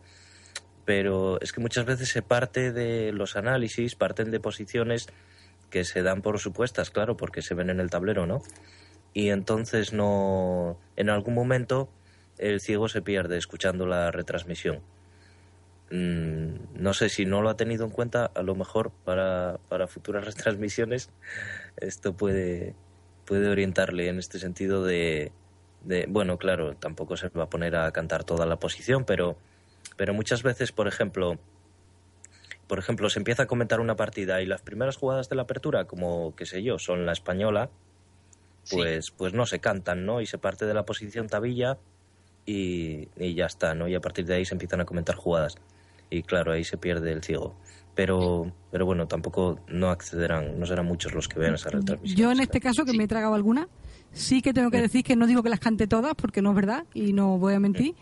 [0.84, 5.08] pero es que muchas veces se parte de los análisis, parten de posiciones
[5.70, 8.42] que se dan por supuestas, claro, porque se ven en el tablero, ¿no?
[9.14, 11.88] y entonces no en algún momento
[12.36, 14.80] el ciego se pierde escuchando la retransmisión
[15.90, 20.24] no sé si no lo ha tenido en cuenta a lo mejor para, para futuras
[20.26, 21.10] retransmisiones
[21.78, 22.74] esto puede
[23.24, 25.32] puede orientarle en este sentido de,
[25.84, 29.36] de bueno claro tampoco se va a poner a cantar toda la posición pero
[29.96, 31.38] pero muchas veces por ejemplo
[32.66, 35.86] por ejemplo se empieza a comentar una partida y las primeras jugadas de la apertura
[35.86, 37.70] como qué sé yo son la española
[38.68, 38.76] Sí.
[38.76, 40.20] pues, pues no se cantan, ¿no?
[40.20, 41.78] Y se parte de la posición tabilla
[42.44, 43.88] y, y ya está, ¿no?
[43.88, 45.54] Y a partir de ahí se empiezan a comentar jugadas.
[46.10, 47.56] Y claro, ahí se pierde el ciego.
[47.94, 52.16] Pero, pero bueno, tampoco no accederán, no serán muchos los que vean esa retransmisión.
[52.18, 53.68] Yo en este caso, que me he tragado alguna,
[54.12, 56.56] sí que tengo que decir que no digo que las cante todas, porque no es
[56.56, 57.94] verdad y no voy a mentir,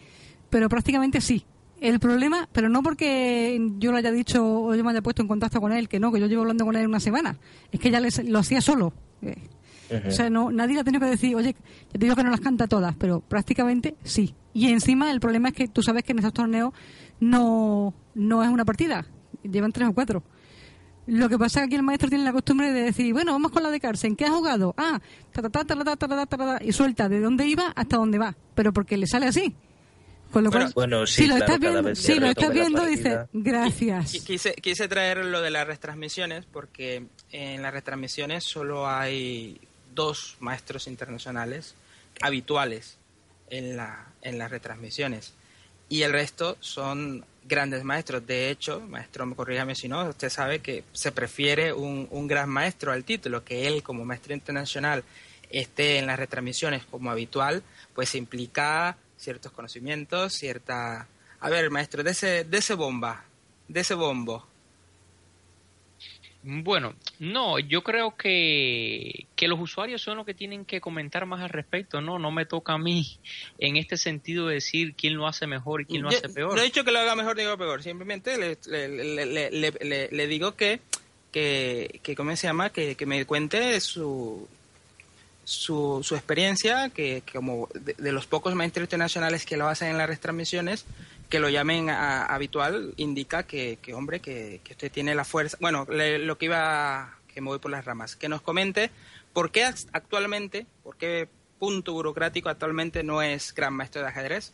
[0.50, 1.46] pero prácticamente sí.
[1.80, 5.28] El problema, pero no porque yo lo haya dicho o yo me haya puesto en
[5.28, 7.38] contacto con él, que no, que yo llevo hablando con él una semana,
[7.72, 8.92] es que ya les- lo hacía solo.
[9.22, 9.34] Eh.
[10.08, 12.30] O sea, no, nadie le ha tenido que decir, oye, ya te digo que no
[12.30, 14.34] las canta todas, pero prácticamente sí.
[14.52, 16.72] Y encima el problema es que tú sabes que en estos torneos
[17.20, 19.06] no, no es una partida,
[19.42, 20.22] llevan tres o cuatro.
[21.06, 23.52] Lo que pasa es que aquí el maestro tiene la costumbre de decir, bueno, vamos
[23.52, 24.74] con la de Carsen, ¿qué has jugado?
[24.76, 25.00] Ah,
[25.32, 27.96] ta ta ta ta ta ta ta ta, ta, y suelta de dónde iba hasta
[27.96, 29.54] dónde va, pero porque le sale así.
[30.32, 32.84] Con lo Bueno, cual, bueno, sí, si lo claro, estás viendo, si lo estás viendo
[32.84, 33.28] dice, partida.
[33.32, 34.12] Qui- gracias.
[34.24, 39.60] Quise, quise traer lo de las retransmisiones porque en las retransmisiones solo hay
[39.94, 41.76] dos maestros internacionales
[42.20, 42.98] habituales
[43.48, 45.32] en, la, en las retransmisiones
[45.88, 48.26] y el resto son grandes maestros.
[48.26, 52.92] De hecho, maestro, corrígame si no, usted sabe que se prefiere un, un gran maestro
[52.92, 55.04] al título, que él como maestro internacional
[55.50, 57.62] esté en las retransmisiones como habitual,
[57.94, 61.06] pues implica ciertos conocimientos, cierta...
[61.40, 63.24] A ver, maestro, de ese, de ese bomba,
[63.68, 64.46] de ese bombo.
[66.48, 71.40] Bueno, no, yo creo que, que los usuarios son los que tienen que comentar más
[71.42, 72.20] al respecto, ¿no?
[72.20, 73.18] No me toca a mí
[73.58, 76.54] en este sentido decir quién lo hace mejor y quién lo Yo hace peor.
[76.54, 79.26] No he dicho que lo haga mejor ni lo haga peor, simplemente le, le, le-
[79.26, 80.78] le- le- le- le digo que,
[81.32, 82.70] que, que, ¿cómo se llama?
[82.70, 84.46] Que, que me cuente su,
[85.44, 89.88] su, su experiencia, que, que como de, de los pocos maestros internacionales que lo hacen
[89.88, 90.84] en las retransmisiones,
[91.28, 95.56] que lo llamen a- habitual, indica que, que hombre, que, usted tiene la fuerza.
[95.60, 98.90] Bueno, le- lo que iba, que me voy por las ramas, que nos comente
[99.32, 104.52] por qué act- actualmente, por qué punto burocrático actualmente no es gran maestro de ajedrez.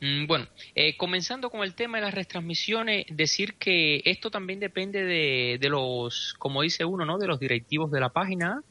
[0.00, 5.04] Mm, Bueno, eh, comenzando con el tema de las retransmisiones, decir que esto también depende
[5.04, 7.18] de, de los, como dice uno, ¿no?
[7.18, 8.62] De los directivos de la página,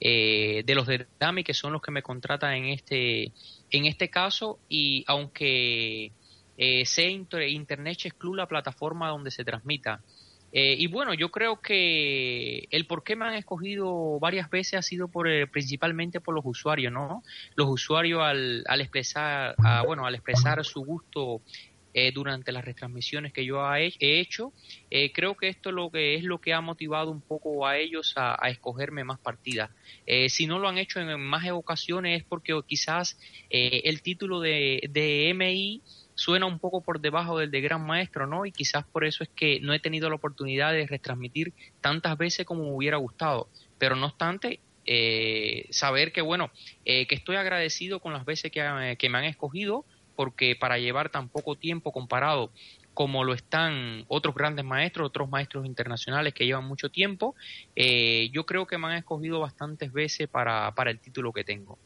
[0.00, 3.32] eh, de los de DAMI, que son los que me contratan en este,
[3.70, 6.12] en este caso, y aunque
[6.58, 10.02] eh, inter- Internet excluye la plataforma donde se transmita.
[10.50, 14.82] Eh, y bueno, yo creo que el por qué me han escogido varias veces ha
[14.82, 17.22] sido por eh, principalmente por los usuarios, ¿no?
[17.54, 19.54] Los usuarios al, al expresar,
[19.86, 21.42] bueno, al expresar su gusto
[21.92, 24.52] eh, durante las retransmisiones que yo he, he hecho,
[24.90, 28.14] eh, creo que esto lo que es lo que ha motivado un poco a ellos
[28.16, 29.70] a, a escogerme más partidas.
[30.06, 33.18] Eh, si no lo han hecho en más ocasiones es porque quizás
[33.50, 35.82] el título de, de MI
[36.18, 38.44] suena un poco por debajo del de Gran Maestro, ¿no?
[38.44, 42.44] Y quizás por eso es que no he tenido la oportunidad de retransmitir tantas veces
[42.44, 43.48] como me hubiera gustado.
[43.78, 46.50] Pero no obstante, eh, saber que, bueno,
[46.84, 49.84] eh, que estoy agradecido con las veces que, que me han escogido,
[50.16, 52.50] porque para llevar tan poco tiempo comparado
[52.94, 57.36] como lo están otros grandes maestros, otros maestros internacionales que llevan mucho tiempo,
[57.76, 61.78] eh, yo creo que me han escogido bastantes veces para, para el título que tengo.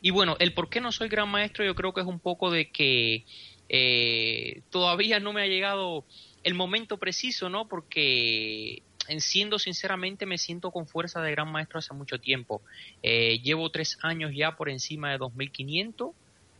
[0.00, 2.50] Y bueno, el por qué no soy gran maestro yo creo que es un poco
[2.50, 3.24] de que
[3.68, 6.04] eh, todavía no me ha llegado
[6.44, 7.68] el momento preciso, ¿no?
[7.68, 12.62] Porque en siendo sinceramente me siento con fuerza de gran maestro hace mucho tiempo.
[13.02, 16.12] Eh, llevo tres años ya por encima de 2500,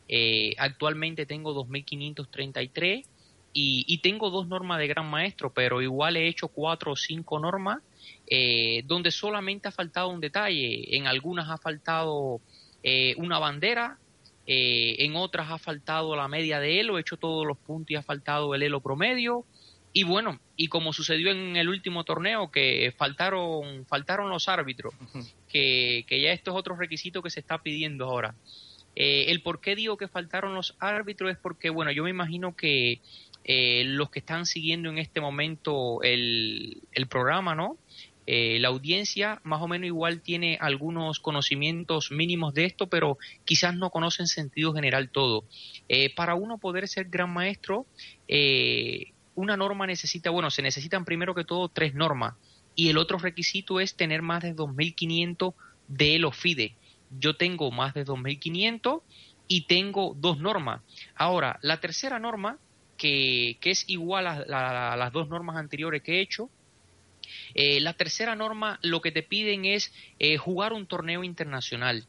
[0.09, 3.07] eh, actualmente tengo 2533
[3.59, 7.79] y, tengo dos normas de gran maestro, pero igual he hecho cuatro o cinco normas
[8.27, 10.95] eh, donde solamente ha faltado un detalle.
[10.95, 12.43] En algunas ha faltado
[12.89, 13.99] eh, una bandera,
[14.47, 17.97] eh, en otras ha faltado la media de elo, he hecho todos los puntos y
[17.97, 19.45] ha faltado el elo promedio.
[19.93, 24.95] Y bueno, y como sucedió en el último torneo, que faltaron, faltaron los árbitros,
[25.49, 28.37] que, que ya esto es otro requisito que se está pidiendo ahora.
[28.95, 32.55] Eh, el por qué digo que faltaron los árbitros es porque, bueno, yo me imagino
[32.55, 33.01] que
[33.43, 37.79] eh, los que están siguiendo en este momento el, el programa, ¿no?
[38.27, 43.75] Eh, la audiencia más o menos igual tiene algunos conocimientos mínimos de esto, pero quizás
[43.77, 45.45] no conoce en sentido general todo.
[46.17, 47.87] para uno poder ser gran maestro,
[49.35, 52.35] una norma necesita, bueno, se necesitan primero que todo tres normas
[52.77, 55.55] y el otro requisito es tener más de 2.500
[55.89, 56.77] de los FIDE.
[57.19, 59.03] Yo tengo más de 2.500
[59.49, 60.83] y tengo dos normas.
[61.15, 62.59] Ahora, la tercera norma,
[62.97, 66.51] que, que es igual a, las dos normas anteriores que he hecho,
[67.55, 72.07] eh, la tercera norma lo que te piden es eh, jugar un torneo internacional.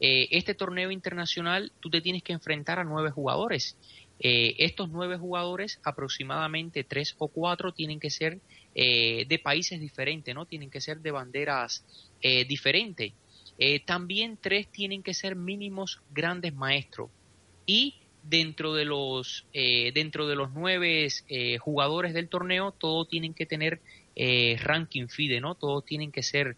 [0.00, 3.76] Eh, este torneo internacional tú te tienes que enfrentar a nueve jugadores
[4.22, 8.38] eh, estos nueve jugadores, aproximadamente tres o cuatro, tienen que ser
[8.74, 10.44] eh, de países diferentes, ¿no?
[10.44, 11.84] Tienen que ser de banderas
[12.20, 13.14] eh, diferentes.
[13.86, 17.10] también tres tienen que ser mínimos grandes maestros.
[17.66, 21.08] Y dentro de los, dentro de los nueve
[21.58, 23.80] jugadores del torneo, todos tienen que tener
[24.16, 25.54] ranking FIDE, ¿no?
[25.54, 26.56] Todos tienen que ser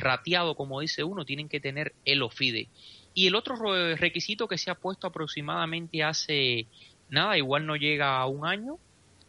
[0.00, 2.68] rateado, como dice uno, tienen que tener el FIDE.
[3.14, 3.56] Y el otro
[3.96, 6.66] requisito que se ha puesto aproximadamente hace
[7.08, 8.78] nada, igual no llega a un año,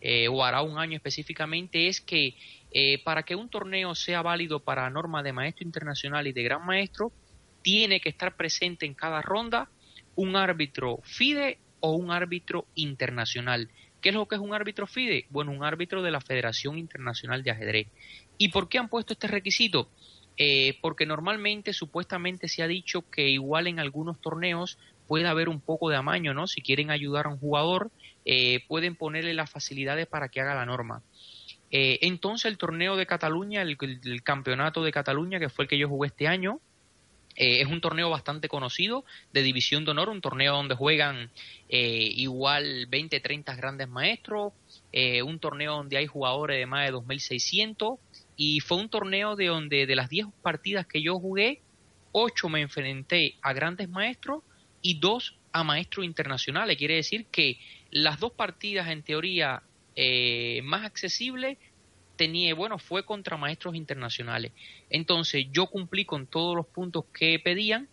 [0.05, 2.35] eh, o hará un año específicamente, es que
[2.71, 6.65] eh, para que un torneo sea válido para norma de maestro internacional y de gran
[6.65, 7.13] maestro,
[7.61, 9.69] tiene que estar presente en cada ronda
[10.15, 13.69] un árbitro FIDE o un árbitro internacional.
[14.03, 15.27] ¿Qué es lo que es un árbitro FIDE?
[15.29, 17.87] Bueno, un árbitro de la Federación Internacional de Ajedrez.
[18.37, 19.89] ¿Y por qué han puesto este requisito?
[20.37, 24.77] Eh, porque normalmente, supuestamente, se ha dicho que igual en algunos torneos
[25.07, 26.47] puede haber un poco de amaño, ¿no?
[26.47, 27.91] Si quieren ayudar a un jugador,
[28.25, 31.01] eh, pueden ponerle las facilidades para que haga la norma.
[31.71, 33.77] Eh, entonces el torneo de Cataluña, el,
[34.21, 36.59] campeonato de Cataluña, que fue el que yo jugué este año,
[37.35, 41.31] eh, es un torneo bastante conocido de división de honor, un torneo donde juegan
[41.69, 44.53] igual 20, 30 grandes maestros,
[45.25, 47.97] un torneo donde hay jugadores de más de 2.600
[48.35, 51.61] y fue un torneo de donde de las 10 partidas que yo jugué,
[52.11, 54.43] 8 me enfrenté a grandes maestros
[54.81, 56.77] y dos a maestros internacionales.
[56.77, 57.59] Quiere decir que
[57.91, 59.63] las dos partidas en teoría
[59.95, 61.57] eh, más accesibles
[62.15, 64.51] tenía, bueno, fue contra maestros internacionales.
[64.89, 67.89] Entonces yo cumplí con todos los puntos que pedían,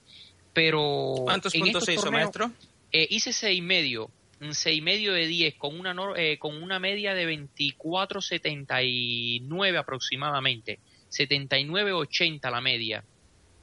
[0.52, 1.14] pero...
[1.24, 2.50] ¿Cuántos puntos se hizo, maestro?
[2.92, 4.10] Eh, hice seis y medio,
[4.50, 10.78] seis y medio de diez, con una, eh, con una media de 24.79 aproximadamente,
[11.10, 13.04] 79.80 la media.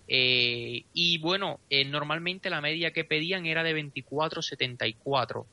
[0.08, 5.46] Eh, y bueno, eh, normalmente la media que pedían era de 24.74.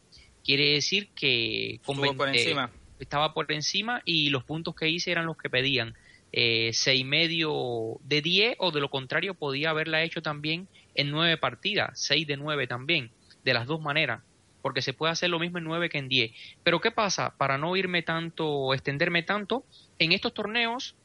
[0.45, 2.71] Quiere decir que por encima.
[2.99, 5.95] Estaba por encima y los puntos que hice eran los que pedían.
[6.33, 11.37] Eh, seis medio de 10 o de lo contrario podía haberla hecho también en nueve
[11.37, 13.11] partidas, 6 de 9 también,
[13.45, 14.23] de las dos maneras,
[14.63, 16.33] porque se puede hacer lo mismo en 9 que en 10.
[16.63, 17.37] Pero ¿qué pasa?
[17.37, 19.65] Para no irme tanto, extenderme tanto,
[19.99, 20.97] en estos torneos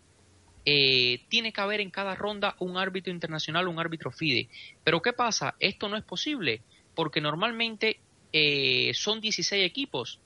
[0.66, 4.50] eh, tiene que haber en cada ronda un árbitro internacional, un árbitro FIDE.
[4.84, 5.56] Pero ¿qué pasa?
[5.60, 6.62] Esto no es posible,
[6.96, 8.00] porque normalmente
[8.34, 10.20] eh, son 16 equipos.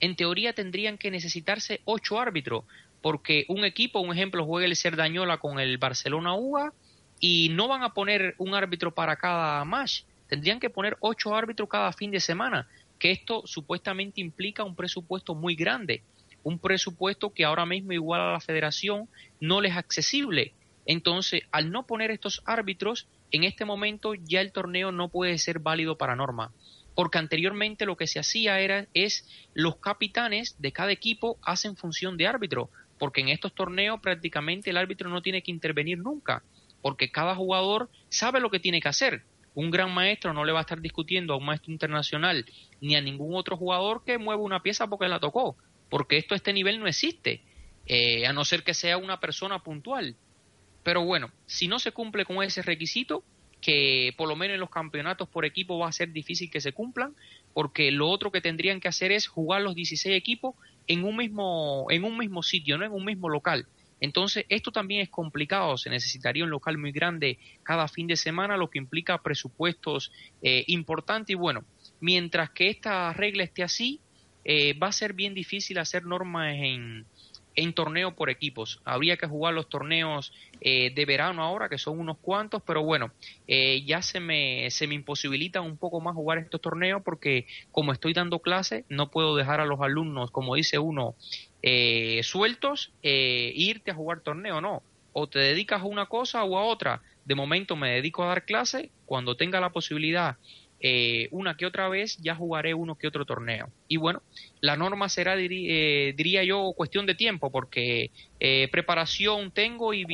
[0.00, 2.64] En teoría tendrían que necesitarse 8 árbitros,
[3.02, 6.72] porque un equipo, un ejemplo, juega el Cerdañola con el Barcelona UA
[7.20, 10.02] y no van a poner un árbitro para cada match.
[10.28, 12.68] Tendrían que poner 8 árbitros cada fin de semana,
[12.98, 16.02] que esto supuestamente implica un presupuesto muy grande
[16.46, 19.08] un presupuesto que ahora mismo igual a la federación
[19.40, 20.52] no les es accesible.
[20.86, 25.58] Entonces, al no poner estos árbitros, en este momento ya el torneo no puede ser
[25.58, 26.52] válido para norma,
[26.96, 29.24] porque anteriormente lo que se hacía era es
[29.54, 32.68] los capitanes de cada equipo hacen función de árbitro,
[32.98, 36.42] porque en estos torneos prácticamente el árbitro no tiene que intervenir nunca,
[36.82, 39.22] porque cada jugador sabe lo que tiene que hacer.
[39.54, 42.44] Un gran maestro no le va a estar discutiendo a un maestro internacional
[42.80, 45.56] ni a ningún otro jugador que mueva una pieza porque la tocó
[45.88, 47.42] porque esto a este nivel no existe,
[47.86, 50.16] eh, a no ser que sea una persona puntual.
[50.82, 53.24] Pero bueno, si no se cumple con ese requisito,
[53.60, 56.72] que por lo menos en los campeonatos por equipo va a ser difícil que se
[56.72, 57.14] cumplan,
[57.54, 60.54] porque lo otro que tendrían que hacer es jugar los 16 equipos
[60.86, 63.66] en un mismo, en un mismo sitio, no en un mismo local.
[64.00, 68.58] Entonces, esto también es complicado, se necesitaría un local muy grande cada fin de semana,
[68.58, 71.64] lo que implica presupuestos eh, importantes y bueno,
[72.00, 74.00] mientras que esta regla esté así,
[74.44, 77.06] eh, va a ser bien difícil hacer normas en,
[77.56, 78.80] en torneo por equipos.
[78.84, 83.10] Habría que jugar los torneos eh, de verano ahora, que son unos cuantos, pero bueno,
[83.48, 87.92] eh, ya se me, se me imposibilita un poco más jugar estos torneos porque como
[87.92, 91.14] estoy dando clase, no puedo dejar a los alumnos, como dice uno,
[91.62, 94.82] eh, sueltos, irte a jugar torneo, no.
[95.12, 97.00] O te dedicas a una cosa o a otra.
[97.24, 100.36] De momento me dedico a dar clase, cuando tenga la posibilidad
[100.78, 103.70] eh, una que otra vez ya jugaré uno que otro torneo.
[103.88, 104.22] Y bueno,
[104.60, 108.10] la norma será, eh, diría yo, cuestión de tiempo, porque
[108.40, 110.04] eh, preparación tengo y,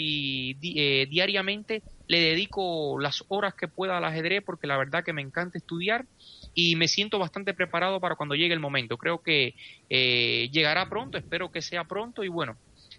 [1.11, 5.59] diariamente le dedico las horas que pueda al ajedrez, porque la verdad que me encanta
[5.59, 6.07] estudiar
[6.55, 8.99] y me siento bastante preparado para cuando llegue el momento.
[8.99, 9.55] Creo que
[9.89, 12.57] llegará pronto, espero que sea pronto y bueno.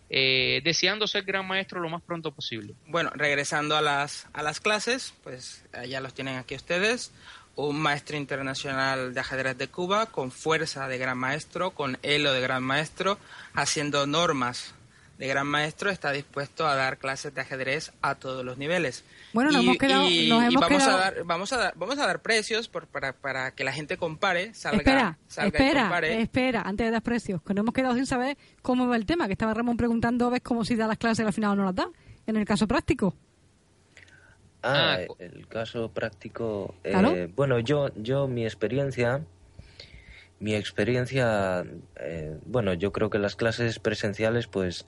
[0.09, 2.73] deseando ser gran maestro lo más pronto posible.
[2.87, 7.11] Bueno, regresando a las, a las clases, pues ya los tienen aquí ustedes
[7.55, 12.41] un maestro internacional de ajedrez de Cuba con fuerza de gran maestro, con elo de
[12.41, 13.17] gran maestro,
[13.53, 14.73] haciendo normas
[15.17, 19.03] de gran maestro, está dispuesto a dar clases de ajedrez a todos los niveles.
[19.31, 20.07] Bueno, nos hemos quedado,
[20.59, 23.97] vamos a dar, vamos a dar, vamos a dar precios para, para que la gente
[23.97, 28.07] compare, salga, espera, salga espera, Espera, antes de dar precios, que nos hemos quedado sin
[28.07, 31.25] saber cómo va el tema, que estaba Ramón preguntando, ves cómo si da las clases
[31.25, 31.87] al final o no las da,
[32.25, 33.15] en el caso práctico.
[34.63, 36.73] Ah, ah el caso práctico.
[36.85, 39.21] Eh, bueno, yo, yo mi experiencia,
[40.39, 41.65] mi experiencia,
[41.97, 44.87] eh, bueno, yo creo que las clases presenciales, pues,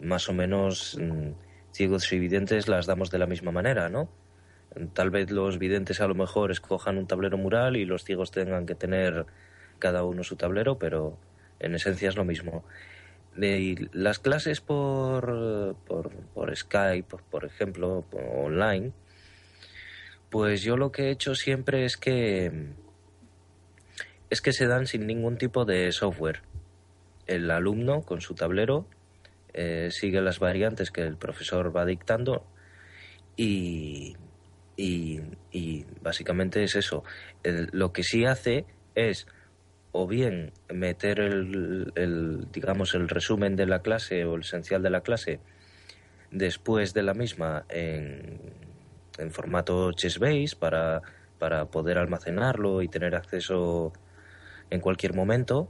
[0.00, 1.32] más o menos mm,
[1.72, 4.08] ciegos y videntes las damos de la misma manera, ¿no?
[4.94, 8.66] Tal vez los videntes a lo mejor escojan un tablero mural y los ciegos tengan
[8.66, 9.26] que tener
[9.78, 11.18] cada uno su tablero, pero
[11.58, 12.64] en esencia es lo mismo.
[13.34, 18.92] las clases por, por, por Skype, por ejemplo, online,
[20.30, 22.70] pues yo lo que he hecho siempre es que
[24.30, 26.42] es que se dan sin ningún tipo de software.
[27.26, 28.86] El alumno con su tablero
[29.52, 32.46] eh, sigue las variantes que el profesor va dictando
[33.36, 34.16] y,
[34.76, 37.02] y, básicamente es eso.
[37.42, 38.64] lo que sí hace
[38.94, 39.26] es
[39.92, 44.90] o bien meter el, el, digamos el resumen de la clase o el esencial de
[44.90, 45.40] la clase
[46.30, 48.69] después de la misma en
[49.20, 51.02] en formato Chessbase para,
[51.38, 53.92] para poder almacenarlo y tener acceso
[54.70, 55.68] en cualquier momento,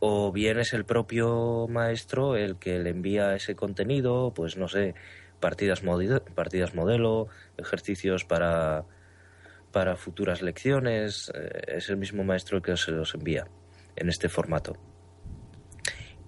[0.00, 4.94] o bien es el propio maestro el que le envía ese contenido, pues no sé,
[5.40, 5.82] partidas,
[6.34, 8.84] partidas modelo, ejercicios para,
[9.72, 13.46] para futuras lecciones, eh, es el mismo maestro el que se los envía
[13.96, 14.74] en este formato.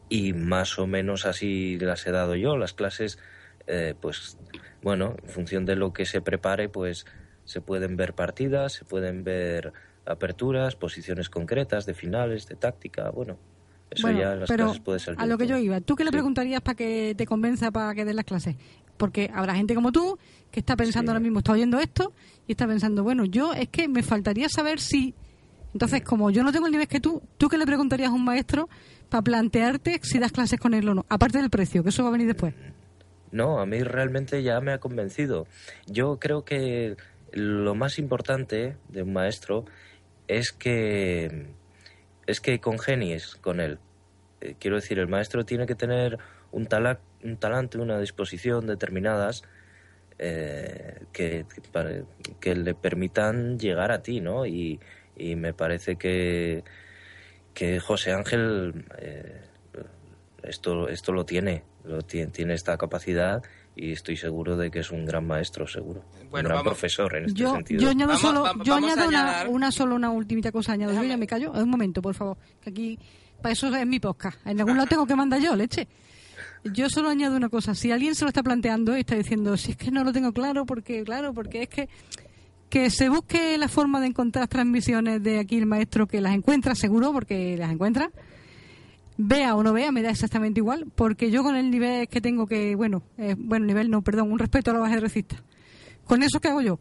[0.08, 3.18] Y más o menos así las he dado yo, las clases
[3.66, 4.38] eh, pues
[4.82, 7.06] bueno, en función de lo que se prepare, pues
[7.44, 9.72] se pueden ver partidas, se pueden ver
[10.06, 13.38] aperturas, posiciones concretas de finales, de táctica, bueno,
[13.90, 15.14] eso ya en las clases puede ser.
[15.18, 18.04] A lo que yo iba, ¿tú qué le preguntarías para que te convenza para que
[18.04, 18.56] des las clases?
[18.96, 20.18] Porque habrá gente como tú
[20.50, 22.12] que está pensando ahora mismo, está oyendo esto
[22.46, 25.14] y está pensando, bueno, yo es que me faltaría saber si.
[25.72, 28.24] Entonces, como yo no tengo el nivel que tú, ¿tú qué le preguntarías a un
[28.24, 28.68] maestro
[29.08, 31.06] para plantearte si das clases con él o no?
[31.08, 32.54] Aparte del precio, que eso va a venir después.
[33.30, 35.46] No, a mí realmente ya me ha convencido.
[35.86, 36.96] Yo creo que
[37.32, 39.64] lo más importante de un maestro
[40.28, 41.46] es que
[42.26, 43.78] es que congenies con él.
[44.40, 46.18] Eh, quiero decir, el maestro tiene que tener
[46.52, 46.68] un,
[47.24, 49.42] un talante, una disposición determinadas
[50.18, 51.46] eh, que,
[52.40, 54.46] que, le permitan llegar a ti, ¿no?
[54.46, 54.78] Y,
[55.16, 56.64] y me parece que,
[57.54, 59.40] que José Ángel eh,
[60.42, 61.64] esto, esto lo tiene
[62.06, 63.42] tiene, esta capacidad
[63.74, 66.04] y estoy seguro de que es un gran maestro, seguro.
[66.32, 67.80] un gran profesor en este sentido.
[67.80, 70.92] Yo añado solo, yo añado una, una, solo una ultimita cosa, añado.
[70.92, 71.52] Yo ya me callo.
[71.52, 72.36] Un momento, por favor.
[72.60, 72.98] Que aquí,
[73.40, 74.38] para eso es mi podcast.
[74.46, 75.88] En algún lado tengo que mandar yo, leche.
[76.64, 77.74] Yo solo añado una cosa.
[77.74, 80.32] Si alguien se lo está planteando y está diciendo, si es que no lo tengo
[80.32, 81.88] claro, porque, claro, porque es que
[82.68, 86.74] que se busque la forma de encontrar transmisiones de aquí el maestro que las encuentra,
[86.74, 88.10] seguro, porque las encuentra
[89.18, 92.46] vea o no vea, me da exactamente igual, porque yo con el nivel que tengo
[92.46, 95.42] que, bueno, eh, bueno, nivel no, perdón, un respeto a los ajedrecistas.
[96.04, 96.78] Con eso, ¿qué hago yo?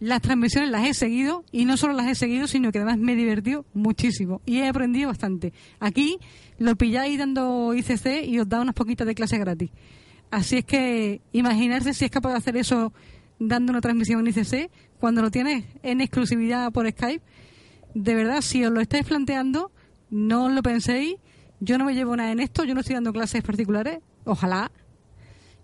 [0.00, 3.12] Las transmisiones las he seguido y no solo las he seguido, sino que además me
[3.12, 5.52] he divertido muchísimo y he aprendido bastante.
[5.78, 6.18] Aquí
[6.58, 9.70] lo pilláis dando ICC y os da unas poquitas de clase gratis.
[10.30, 12.92] Así es que imaginarse si es capaz de hacer eso
[13.38, 17.22] dando una transmisión en ICC cuando lo tienes en exclusividad por Skype.
[17.94, 19.70] De verdad, si os lo estáis planteando,
[20.10, 21.16] no lo penséis
[21.60, 24.70] yo no me llevo nada en esto, yo no estoy dando clases particulares, ojalá.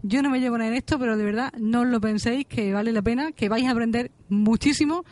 [0.03, 2.93] Yo no me llevo nada en esto, pero de verdad no lo penséis que vale
[2.93, 5.05] la pena, que vais a aprender muchísimo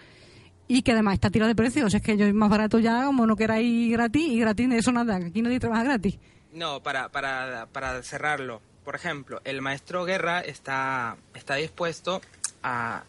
[0.68, 1.86] y que además está tirado de precio.
[1.86, 4.68] O sea, es que yo es más barato ya, como no queráis gratis, y gratis
[4.68, 6.18] de eso nada, aquí nadie trabaja gratis.
[6.52, 12.20] No, para, para, para cerrarlo, por ejemplo, el maestro Guerra está, está dispuesto
[12.62, 13.04] a...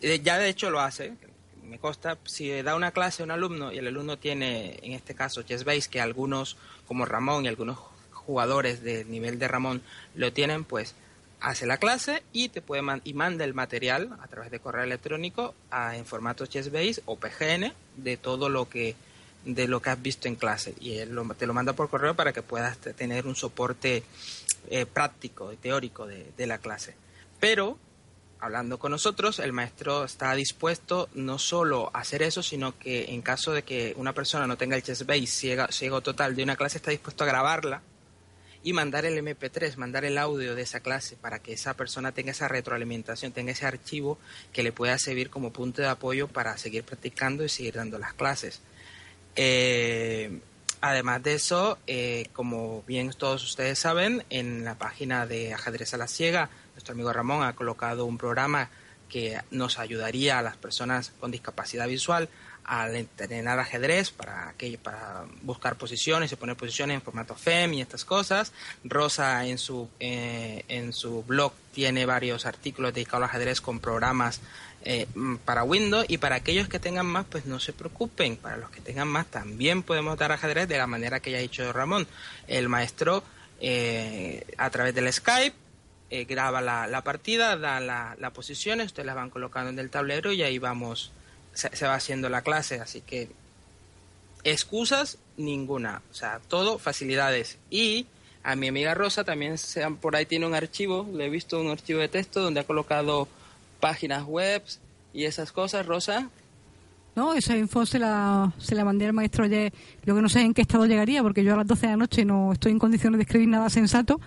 [0.00, 1.14] Ya de hecho lo hace,
[1.66, 5.14] me consta, si da una clase a un alumno y el alumno tiene, en este
[5.14, 6.56] caso, Chessbase, que algunos,
[6.86, 7.78] como Ramón y algunos
[8.12, 9.82] jugadores de nivel de Ramón
[10.14, 10.94] lo tienen, pues
[11.40, 15.54] hace la clase y te puede y manda el material a través de correo electrónico
[15.70, 18.96] a, en formato Chessbase o PGN de todo lo que
[19.44, 22.32] de lo que has visto en clase y él te lo manda por correo para
[22.32, 24.02] que puedas tener un soporte
[24.70, 26.96] eh, práctico y teórico de, de, la clase.
[27.38, 27.78] Pero,
[28.46, 33.22] hablando con nosotros, el maestro está dispuesto no solo a hacer eso, sino que en
[33.22, 36.78] caso de que una persona no tenga el Chessbase ciego, ciego total de una clase,
[36.78, 37.82] está dispuesto a grabarla
[38.62, 42.32] y mandar el MP3, mandar el audio de esa clase para que esa persona tenga
[42.32, 44.18] esa retroalimentación, tenga ese archivo
[44.52, 48.14] que le pueda servir como punto de apoyo para seguir practicando y seguir dando las
[48.14, 48.60] clases.
[49.36, 50.40] Eh,
[50.80, 55.98] además de eso, eh, como bien todos ustedes saben, en la página de Ajedrez a
[55.98, 58.68] la Ciega, nuestro amigo Ramón ha colocado un programa
[59.08, 62.28] que nos ayudaría a las personas con discapacidad visual
[62.64, 67.80] al entrenar ajedrez para, que, para buscar posiciones y poner posiciones en formato FEM y
[67.80, 68.52] estas cosas.
[68.84, 74.40] Rosa en su, eh, en su blog tiene varios artículos dedicados al ajedrez con programas
[74.84, 75.06] eh,
[75.44, 78.36] para Windows y para aquellos que tengan más, pues no se preocupen.
[78.36, 81.40] Para los que tengan más también podemos dar ajedrez de la manera que ya ha
[81.40, 82.06] dicho Ramón.
[82.48, 83.22] El maestro
[83.60, 85.65] eh, a través del Skype
[86.10, 90.32] graba la, la, partida, da las la posiciones, ustedes las van colocando en el tablero
[90.32, 91.12] y ahí vamos
[91.56, 93.28] se, va haciendo la clase, así que
[94.44, 97.58] excusas ninguna, o sea, todo facilidades.
[97.70, 98.06] Y
[98.42, 101.70] a mi amiga Rosa también se, por ahí tiene un archivo, le he visto un
[101.70, 103.26] archivo de texto donde ha colocado
[103.80, 104.62] páginas web
[105.12, 106.28] y esas cosas, Rosa.
[107.14, 109.72] No, esa info se la, se la mandé al maestro ayer.
[110.04, 111.96] Lo que no sé en qué estado llegaría, porque yo a las 12 de la
[111.96, 114.20] noche no estoy en condiciones de escribir nada sensato.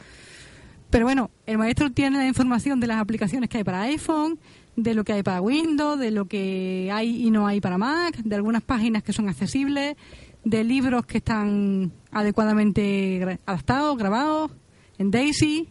[0.89, 4.39] Pero bueno, el maestro tiene la información de las aplicaciones que hay para iPhone,
[4.75, 8.17] de lo que hay para Windows, de lo que hay y no hay para Mac,
[8.17, 9.95] de algunas páginas que son accesibles,
[10.43, 14.51] de libros que están adecuadamente adaptados, grabados,
[14.97, 15.67] en Daisy,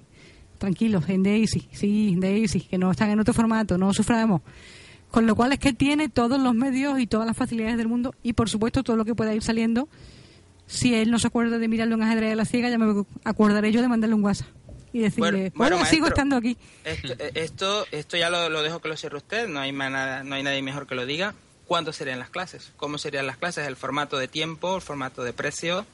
[0.58, 4.42] tranquilos, en Daisy, sí, en Daisy, que no están en otro formato, no suframos.
[5.10, 8.14] Con lo cual es que tiene todos los medios y todas las facilidades del mundo
[8.22, 9.88] y por supuesto todo lo que pueda ir saliendo.
[10.66, 13.72] Si él no se acuerda de mirarlo en ajedrez de la ciega, ya me acordaré
[13.72, 14.57] yo de mandarle un WhatsApp
[14.92, 16.56] y decirle, bueno, sigo estando aquí.
[16.84, 20.42] Eh, esto, esto, ya lo, dejo que lo cierre usted, no hay, nada, no hay
[20.42, 21.34] nadie mejor que lo diga.
[21.66, 22.72] ¿Cuándo serían las clases?
[22.78, 23.66] ¿Cómo serían las clases?
[23.66, 24.76] ¿El formato de tiempo?
[24.76, 25.84] ¿El formato de precio?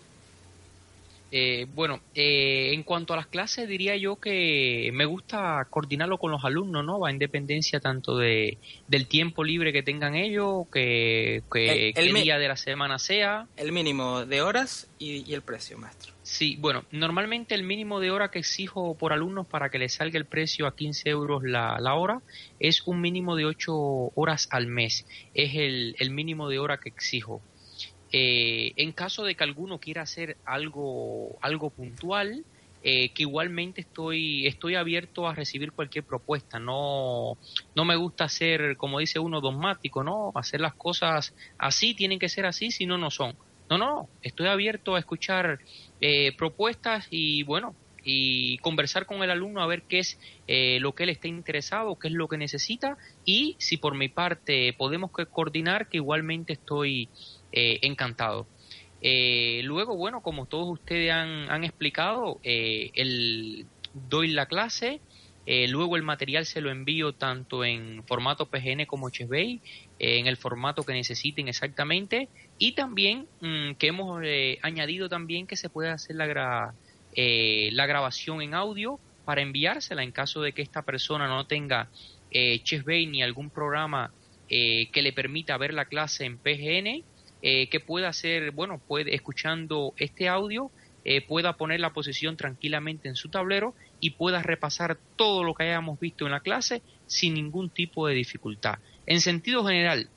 [1.36, 6.30] Eh, bueno, eh, en cuanto a las clases, diría yo que me gusta coordinarlo con
[6.30, 7.00] los alumnos, ¿no?
[7.00, 12.38] Va en dependencia tanto de, del tiempo libre que tengan ellos, que, que el, día
[12.38, 13.48] de la semana sea.
[13.56, 16.14] El mínimo de horas y, y el precio, maestro.
[16.22, 20.18] Sí, bueno, normalmente el mínimo de hora que exijo por alumnos para que les salga
[20.18, 22.22] el precio a 15 euros la, la hora
[22.60, 23.74] es un mínimo de 8
[24.14, 25.04] horas al mes.
[25.34, 27.42] Es el, el mínimo de hora que exijo.
[28.16, 32.44] Eh, en caso de que alguno quiera hacer algo, algo puntual,
[32.80, 36.60] eh, que igualmente estoy, estoy abierto a recibir cualquier propuesta.
[36.60, 37.36] No,
[37.74, 40.30] no me gusta ser, como dice uno, dogmático, ¿no?
[40.36, 43.34] Hacer las cosas así, tienen que ser así, si no, no son.
[43.68, 45.58] No, no, estoy abierto a escuchar
[46.00, 50.94] eh, propuestas y bueno, y conversar con el alumno a ver qué es eh, lo
[50.94, 55.10] que él está interesado, qué es lo que necesita y si por mi parte podemos
[55.10, 57.08] coordinar, que igualmente estoy
[57.54, 58.46] eh, encantado.
[59.00, 65.00] luego, bueno, como todos ustedes han, han explicado, el, doy la clase,
[65.46, 69.60] luego el material se lo envío tanto en formato PGN como HBase,
[69.98, 72.28] en el formato que necesiten exactamente
[72.58, 76.74] y también mm, que hemos eh, añadido también que se puede hacer la,
[77.14, 81.88] eh, la grabación en audio para enviársela en caso de que esta persona no tenga
[82.30, 82.62] eh,
[83.08, 84.12] ni algún programa
[84.48, 87.04] eh, que le permita ver la clase en PGN,
[87.44, 90.70] que pueda hacer, bueno, puede escuchando este audio,
[91.28, 96.00] pueda poner la posición tranquilamente en su tablero y pueda repasar todo lo que hayamos
[96.00, 98.78] visto en la clase sin ningún tipo de dificultad.
[99.06, 100.08] En sentido general,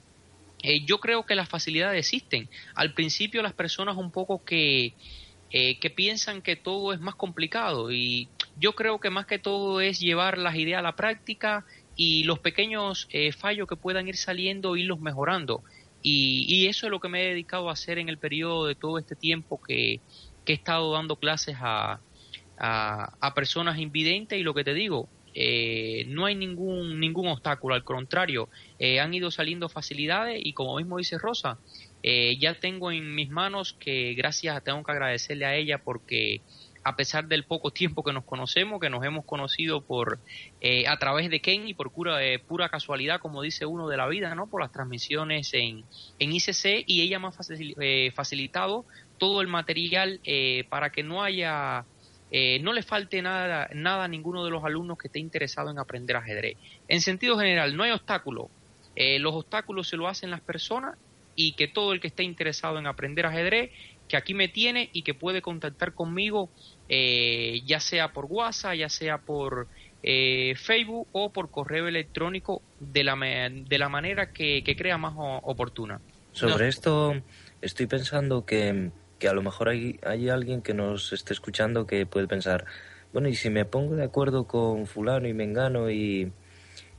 [0.64, 2.50] eh, yo creo que las facilidades existen.
[2.76, 4.94] Al principio las personas un poco que,
[5.52, 9.82] eh, que piensan que todo es más complicado y yo creo que más que todo
[9.82, 11.66] es llevar las ideas a la práctica
[11.96, 15.64] y los pequeños eh, fallos que puedan ir saliendo, irlos mejorando.
[16.02, 18.76] Y, y, eso es lo que me he dedicado a hacer en el periodo de
[18.76, 20.00] todo este tiempo que,
[20.46, 22.00] que he estado dando clases a,
[22.58, 27.84] a, personas invidentes y lo que te digo, eh, no hay ningún, ningún obstáculo, al
[27.84, 31.60] contrario, eh, han ido saliendo facilidades y como mismo dice Rosa,
[32.02, 36.42] eh, ya tengo en mis manos que gracias, tengo que agradecerle a ella porque
[36.88, 40.20] a pesar del poco tiempo que nos conocemos, que nos hemos conocido por
[40.88, 44.34] a través de Ken y por pura, pura casualidad, como dice uno de la vida,
[44.36, 44.48] ¿no?
[44.48, 45.84] Por las transmisiones en,
[46.20, 48.86] en ICC y ella me ha facilitado
[49.18, 50.22] todo el material
[50.70, 51.86] para que no haya
[52.30, 55.80] eh, no le falte nada, nada a ninguno de los alumnos que esté interesado en
[55.80, 56.58] aprender ajedrez.
[56.88, 58.48] En sentido general, no hay obstáculos.
[58.96, 60.98] Eh, los obstáculos se lo hacen las personas
[61.36, 63.72] y que todo el que esté interesado en aprender ajedrez,
[64.10, 66.50] que aquí me tiene y que puede contactar conmigo,
[66.90, 69.68] eh, ya sea por WhatsApp, ya sea por
[70.02, 76.00] Facebook o por correo electrónico, de la, de la manera que, crea más oportuna.
[76.32, 77.14] Sobre esto,
[77.62, 82.06] estoy pensando que que a lo mejor hay, hay alguien que nos esté escuchando que
[82.06, 82.66] puede pensar,
[83.14, 86.32] bueno, y si me pongo de acuerdo con fulano y mengano y,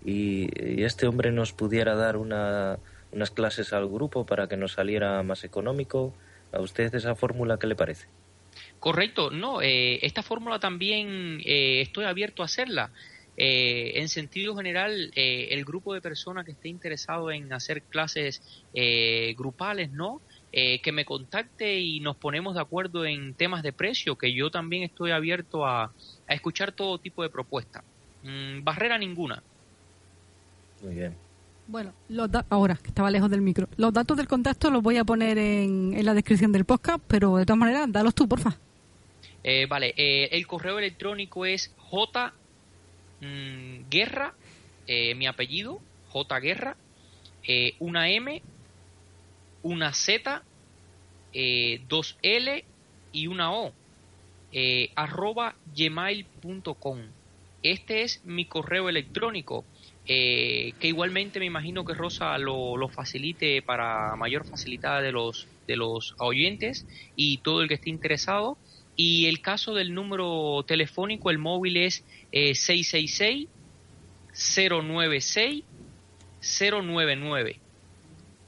[0.05, 2.78] y, este hombre nos pudiera dar una,
[3.12, 6.14] unas clases al grupo para que nos saliera más económico,
[6.53, 8.09] ¿a usted esa fórmula qué le parece?
[8.81, 12.91] Correcto, no, eh, esta fórmula también eh, estoy abierto a hacerla.
[13.37, 18.43] Eh, en sentido general, el grupo de personas que esté interesado en hacer clases
[19.37, 20.20] grupales, ¿no?
[20.51, 24.51] Eh, que me contacte y nos ponemos de acuerdo en temas de precio, que yo
[24.51, 25.93] también estoy abierto a,
[26.26, 27.85] escuchar todo tipo de propuestas.
[28.22, 29.43] Mm, barrera ninguna.
[30.83, 31.14] Muy bien.
[31.66, 33.68] Bueno, los ahora, que estaba lejos del micro.
[33.76, 37.37] Los datos del contacto los voy a poner en, en la descripción del podcast, pero
[37.37, 38.57] de todas maneras, dalos tú, porfa.
[39.45, 42.34] Eh, vale, eh, el correo electrónico es J
[43.20, 44.34] mm, Guerra,
[45.16, 46.76] mi apellido, J Guerra,
[47.78, 48.43] una M,
[49.62, 50.43] una Z,
[51.32, 52.64] eh, dos L
[53.12, 53.72] y una O,
[54.53, 56.99] eh, arroba gmail.com.
[57.62, 59.64] Este es mi correo electrónico,
[60.07, 65.49] eh, que igualmente me imagino que Rosa lo, lo, facilite para mayor facilitada de los,
[65.66, 68.57] de los oyentes y todo el que esté interesado.
[69.01, 73.46] Y el caso del número telefónico, el móvil es 666
[74.34, 75.62] 096
[76.40, 77.61] 099.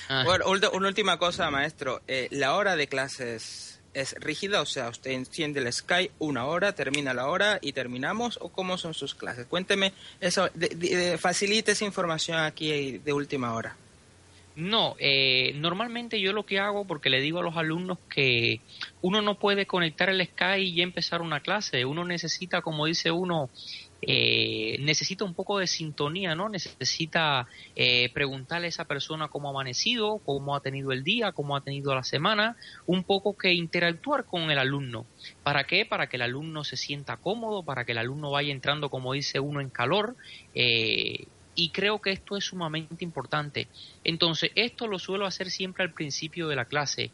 [0.09, 0.23] Ah.
[0.25, 2.03] Bueno, una última cosa, maestro.
[2.07, 6.75] Eh, la hora de clases es rígida, o sea, usted enciende el Sky una hora,
[6.75, 9.47] termina la hora y terminamos, o cómo son sus clases.
[9.47, 10.51] Cuénteme eso,
[11.19, 13.77] facilite esa información aquí de última hora.
[14.57, 18.61] No, eh, normalmente yo lo que hago, porque le digo a los alumnos que
[19.03, 23.51] uno no puede conectar el Sky y empezar una clase, uno necesita, como dice uno,
[24.07, 26.49] eh, necesita un poco de sintonía, ¿no?
[26.49, 31.57] Necesita eh, preguntarle a esa persona cómo ha amanecido, cómo ha tenido el día, cómo
[31.57, 35.07] ha tenido la semana, un poco que interactuar con el alumno.
[35.43, 35.87] ¿Para qué?
[35.87, 39.41] Para que el alumno se sienta cómodo, para que el alumno vaya entrando, como dice
[39.41, 40.17] uno, en calor.
[40.55, 41.27] Eh,
[41.57, 43.69] y creo que esto es sumamente importante.
[44.03, 47.13] Entonces, esto lo suelo hacer siempre al principio de la clase.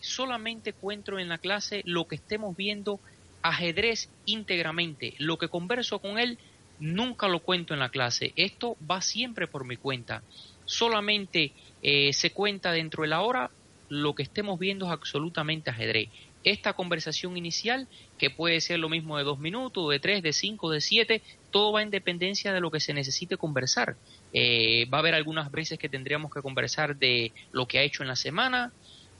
[0.00, 3.00] solamente encuentro en la clase lo que estemos viendo
[3.42, 5.14] ajedrez íntegramente.
[5.18, 6.38] Lo que converso con él
[6.78, 8.32] nunca lo cuento en la clase.
[8.36, 10.22] Esto va siempre por mi cuenta.
[10.64, 13.50] Solamente eh, se cuenta dentro de la hora
[13.88, 16.08] lo que estemos viendo es absolutamente ajedrez.
[16.42, 17.86] Esta conversación inicial,
[18.16, 21.72] que puede ser lo mismo de dos minutos, de tres, de cinco, de siete, todo
[21.72, 23.96] va en dependencia de lo que se necesite conversar.
[24.32, 28.02] Eh, va a haber algunas veces que tendríamos que conversar de lo que ha hecho
[28.02, 28.72] en la semana,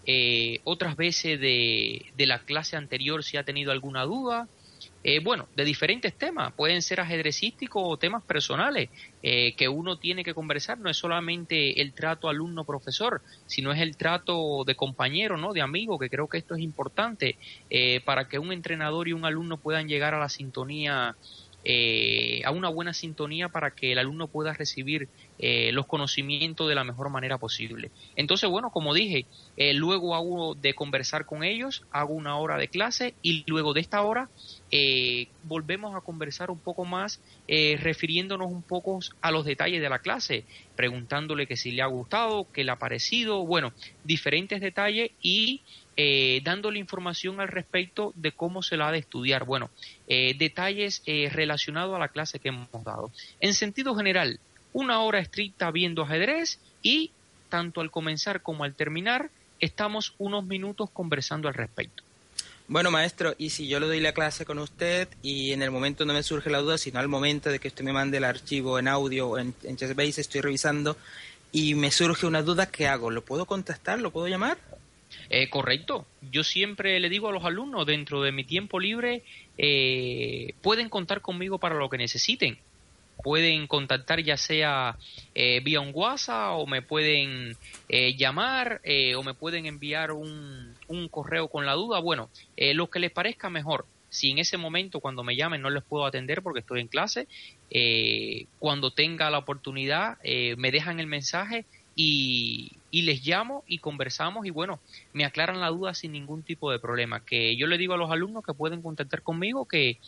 [0.06, 4.48] eh, otras veces de, de, la clase anterior si ha tenido alguna duda.
[5.02, 8.90] Eh, bueno, de diferentes temas, pueden ser ajedrecísticos o temas personales
[9.22, 10.78] eh, que uno tiene que conversar.
[10.78, 15.52] No es solamente el trato alumno-profesor, sino es el trato de compañero, ¿no?
[15.52, 17.38] De amigo, que creo que esto es importante
[18.04, 21.16] para que un entrenador y un alumno puedan llegar a la sintonía,
[22.44, 25.08] a una buena sintonía para que el alumno pueda recibir
[25.42, 27.90] eh, los conocimientos de la mejor manera posible.
[28.14, 29.24] Entonces, bueno, como dije,
[29.56, 33.80] eh, luego hago de conversar con ellos, hago una hora de clase y luego de
[33.80, 34.28] esta hora
[34.70, 40.00] eh, volvemos a conversar un poco más, refiriéndonos un poco a los detalles de la
[40.00, 40.44] clase,
[40.76, 43.72] preguntándole que si le ha gustado, qué le ha parecido, bueno,
[44.04, 45.62] diferentes detalles y
[46.44, 49.44] dándole información al respecto de cómo se la ha de estudiar.
[49.44, 49.70] Bueno,
[50.06, 53.10] detalles relacionados a la clase que hemos dado.
[53.40, 54.38] En sentido general,
[54.72, 57.10] una hora estricta viendo ajedrez y
[57.48, 62.02] tanto al comenzar como al terminar estamos unos minutos conversando al respecto.
[62.68, 66.04] Bueno, maestro, y si yo le doy la clase con usted y en el momento
[66.04, 68.78] no me surge la duda, sino al momento de que usted me mande el archivo
[68.78, 70.96] en audio o en, en Chessbase, estoy revisando
[71.50, 73.10] y me surge una duda, ¿qué hago?
[73.10, 73.98] ¿Lo puedo contactar?
[73.98, 74.56] ¿Lo puedo llamar?
[75.30, 76.06] Eh, correcto.
[76.30, 79.24] Yo siempre le digo a los alumnos, dentro de mi tiempo libre,
[79.58, 82.58] eh, pueden contar conmigo para lo que necesiten
[83.22, 84.96] pueden contactar ya sea
[85.34, 87.56] eh, vía un WhatsApp o me pueden
[87.88, 92.00] eh, llamar eh, o me pueden enviar un, un, correo con la duda.
[92.00, 93.86] Bueno, lo que les parezca mejor.
[94.08, 97.28] Si en ese momento cuando me llamen no les puedo atender porque estoy en clase,
[98.58, 100.18] cuando tenga la oportunidad
[100.56, 101.64] me dejan el mensaje
[101.94, 104.80] y, y, les llamo y conversamos y bueno,
[105.12, 107.24] me aclaran la duda sin ningún tipo de problema.
[107.24, 109.98] Que yo le digo a los alumnos que pueden contactar conmigo que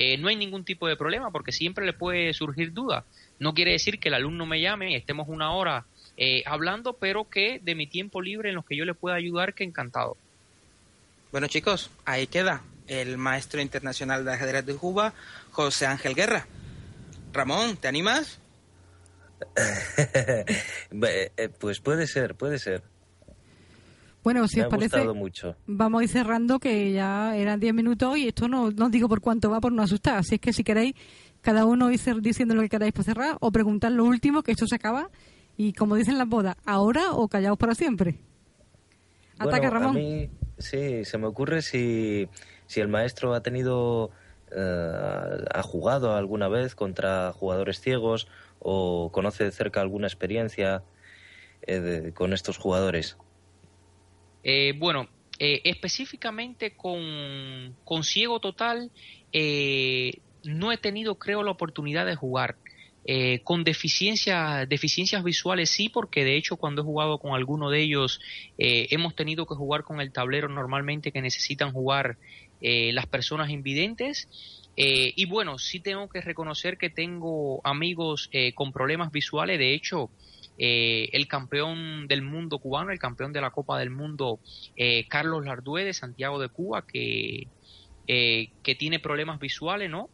[0.00, 3.04] eh, no hay ningún tipo de problema porque siempre le puede surgir duda.
[3.40, 5.86] No quiere decir que el alumno me llame y estemos una hora
[6.16, 9.54] eh, hablando, pero que de mi tiempo libre en los que yo le pueda ayudar,
[9.54, 10.16] que encantado.
[11.32, 15.14] Bueno chicos, ahí queda el maestro internacional de ajedrez de Cuba,
[15.50, 16.46] José Ángel Guerra.
[17.32, 18.38] Ramón, ¿te animas?
[21.00, 22.82] Eh, pues puede ser, puede ser.
[24.24, 25.56] Bueno, si Me os parece, mucho.
[25.66, 29.08] vamos a ir cerrando, que ya eran 10 minutos y esto no, no os digo
[29.08, 30.18] por cuánto va por no asustar.
[30.18, 30.94] Así es que si queréis,
[31.40, 34.66] cada uno ir diciendo lo que queráis para cerrar o preguntar lo último, que esto
[34.66, 35.08] se acaba.
[35.56, 38.18] Y como dicen las bodas, ahora o callaos para siempre.
[39.38, 39.90] Ataca, Bueno, Ramón.
[39.96, 42.28] A mí, sí, se me ocurre si,
[42.66, 44.10] si el maestro ha tenido,
[44.50, 50.82] eh, ha jugado alguna vez contra jugadores ciegos o conoce de cerca alguna experiencia
[51.62, 53.16] eh, de- con estos jugadores.
[54.50, 58.90] Eh, bueno, eh, específicamente con, Ciego Total,
[59.30, 62.56] eh, no he tenido, creo, la oportunidad de jugar.
[63.04, 67.80] Eh, con deficiencia, deficiencias visuales sí, porque de hecho cuando he jugado con alguno de
[67.80, 68.20] ellos
[68.58, 72.18] eh, hemos tenido que jugar con el tablero normalmente que necesitan jugar
[72.60, 74.28] eh, las personas invidentes.
[74.80, 79.58] Eh, y bueno, sí tengo que reconocer que tengo amigos eh, con problemas visuales.
[79.58, 80.12] De hecho,
[80.56, 84.40] eh, el campeón del mundo cubano, el campeón de la Copa del Mundo,
[84.76, 87.48] eh, Carlos Lardué de Santiago de Cuba, que,
[88.06, 90.10] eh, que tiene problemas visuales, ¿no?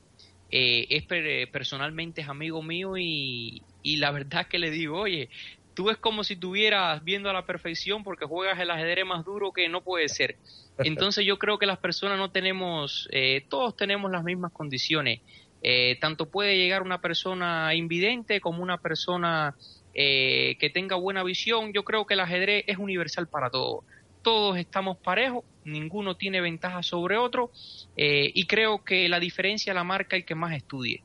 [0.51, 5.29] Es per- personalmente es amigo mío y, y la verdad que le digo, oye,
[5.75, 9.53] tú es como si estuvieras viendo a la perfección porque juegas el ajedrez más duro
[9.53, 10.37] que no puede ser.
[10.79, 15.21] Entonces yo creo que las personas no tenemos, eh, todos tenemos las mismas condiciones.
[15.63, 19.55] Eh, tanto puede llegar una persona invidente como una persona
[19.95, 21.73] eh, que tenga buena visión.
[21.73, 23.85] Yo creo que el ajedrez es universal para todos.
[24.23, 27.51] Todos estamos parejos, ninguno tiene ventaja sobre otro
[27.97, 31.03] eh, y creo que la diferencia la marca el que más estudie.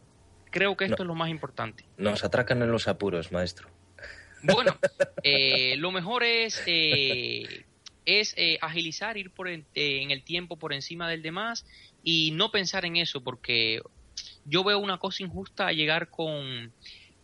[0.52, 1.04] Creo que esto No.
[1.04, 1.86] es lo más importante.
[1.98, 3.70] Nos atracan en los apuros, maestro.
[4.44, 4.78] Bueno,
[5.24, 7.66] eh, lo mejor es, eh,
[8.06, 11.66] es eh, agilizar, ir por en, eh, en el tiempo por encima del demás
[12.04, 13.82] y no pensar en eso, porque
[14.46, 16.72] yo veo una cosa injusta a llegar con,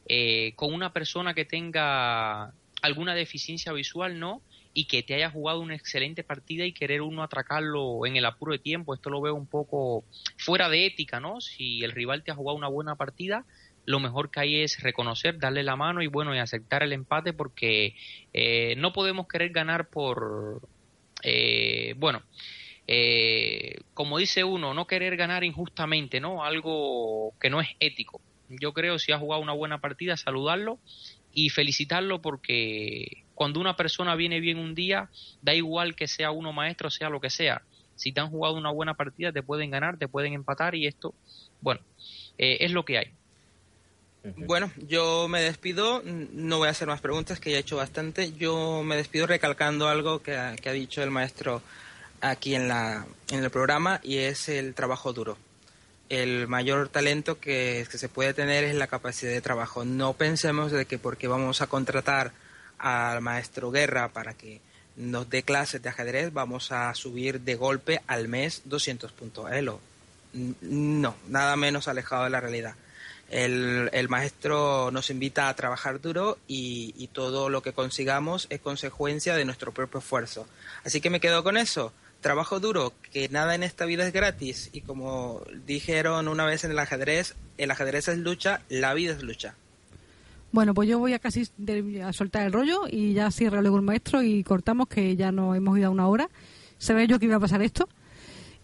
[0.07, 4.41] eh, con una persona que tenga alguna deficiencia visual, ¿no?
[4.73, 8.51] Y que te haya jugado una excelente partida y querer uno atracarlo en el apuro
[8.51, 8.93] de tiempo.
[8.93, 10.03] Esto lo veo un poco
[10.37, 11.39] fuera de ética, ¿no?
[11.39, 13.45] Si el rival te ha jugado una buena partida,
[13.85, 17.33] lo mejor que hay es reconocer, darle la mano y bueno, y aceptar el empate
[17.33, 17.95] porque
[18.33, 20.61] eh, no podemos querer ganar por,
[21.23, 22.23] eh, bueno,
[22.87, 26.43] eh, como dice uno, no querer ganar injustamente, ¿no?
[26.43, 28.21] Algo que no es ético.
[28.49, 30.79] Yo creo si ha jugado una buena partida, saludarlo
[31.33, 35.09] y felicitarlo porque cuando una persona viene bien un día,
[35.41, 37.63] da igual que sea uno maestro, sea lo que sea.
[37.95, 41.15] Si te han jugado una buena partida, te pueden ganar, te pueden empatar y esto,
[41.61, 41.81] bueno,
[42.37, 43.11] eh, es lo que hay.
[44.37, 48.33] Bueno, yo me despido, no voy a hacer más preguntas, que ya he hecho bastante.
[48.33, 51.61] Yo me despido recalcando algo que ha, que ha dicho el maestro
[52.21, 55.37] aquí en, la, el programa y es el trabajo duro.
[56.09, 59.85] El mayor talento que, que se puede tener es la capacidad de trabajo.
[59.85, 62.31] No pensemos de que porque vamos a contratar
[62.79, 64.59] al maestro Guerra para que
[64.95, 69.79] nos dé clases de ajedrez, vamos a subir de golpe al mes 200 puntos Elo.
[70.33, 72.75] No, nada menos alejado de la realidad.
[73.29, 79.35] El, el maestro nos invita a trabajar duro y, todo lo que consigamos es consecuencia
[79.35, 80.47] de nuestro propio esfuerzo.
[80.83, 84.71] Así que me quedo con eso trabajo duro, que nada en esta vida es gratis
[84.73, 89.21] y como dijeron una vez en el ajedrez, el ajedrez es lucha, la vida es
[89.21, 89.53] lucha.
[90.51, 91.47] Bueno, pues yo voy a casi
[92.03, 95.55] a soltar el rollo y ya cierra luego el maestro y cortamos que ya nos
[95.55, 96.29] hemos ido a una hora.
[96.77, 97.87] Se ve yo que iba a pasar esto.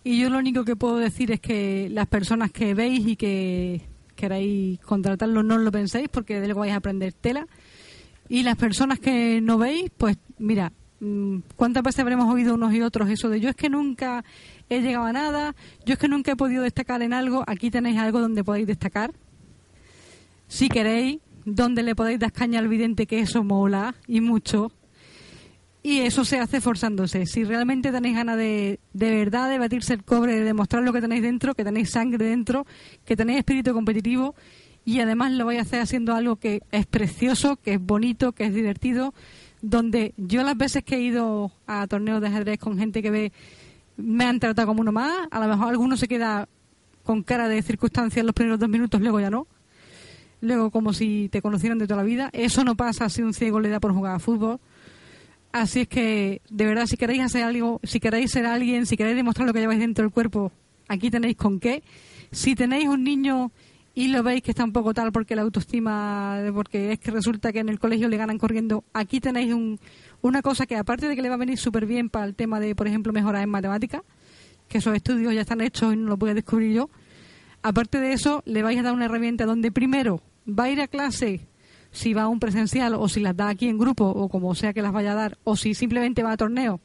[0.03, 3.81] Y yo lo único que puedo decir es que las personas que veis y que
[4.21, 7.47] queráis contratarlo no lo penséis porque de luego vais a aprender tela.
[8.29, 12.81] Y las personas que no veis, pues mira, Mm, ¿Cuántas veces habremos oído unos y
[12.83, 14.23] otros eso de yo es que nunca
[14.69, 17.43] he llegado a nada, yo es que nunca he podido destacar en algo?
[17.47, 19.11] Aquí tenéis algo donde podéis destacar.
[20.47, 24.71] Si queréis, donde le podéis dar caña al vidente que eso mola y mucho.
[25.83, 27.25] Y eso se hace forzándose.
[27.25, 31.01] Si realmente tenéis ganas de, de verdad de batirse el cobre, de demostrar lo que
[31.01, 32.67] tenéis dentro, que tenéis sangre dentro,
[33.03, 34.35] que tenéis espíritu competitivo
[34.85, 38.45] y además lo vais a hacer haciendo algo que es precioso, que es bonito, que
[38.45, 39.13] es divertido
[39.61, 43.31] donde yo las veces que he ido a torneos de ajedrez con gente que ve
[43.97, 46.49] me han tratado como uno más, a lo mejor alguno se queda
[47.03, 49.47] con cara de circunstancia en los primeros dos minutos, luego ya no.
[50.39, 52.29] Luego como si te conocieran de toda la vida.
[52.33, 54.59] Eso no pasa si un ciego le da por jugar a fútbol.
[55.51, 59.17] Así es que, de verdad, si queréis hacer algo, si queréis ser alguien, si queréis
[59.17, 60.51] demostrar lo que lleváis dentro del cuerpo,
[60.87, 61.83] aquí tenéis con qué.
[62.31, 63.51] Si tenéis un niño
[63.93, 67.51] y lo veis que está un poco tal porque la autoestima, porque es que resulta
[67.51, 68.85] que en el colegio le ganan corriendo.
[68.93, 69.79] Aquí tenéis un,
[70.21, 72.61] una cosa que aparte de que le va a venir súper bien para el tema
[72.61, 74.03] de, por ejemplo, mejorar en matemáticas,
[74.69, 76.89] que esos estudios ya están hechos y no lo voy descubrir yo,
[77.61, 80.87] aparte de eso le vais a dar una herramienta donde primero va a ir a
[80.87, 81.41] clase
[81.91, 84.73] si va a un presencial o si las da aquí en grupo o como sea
[84.73, 86.81] que las vaya a dar o si simplemente va a torneo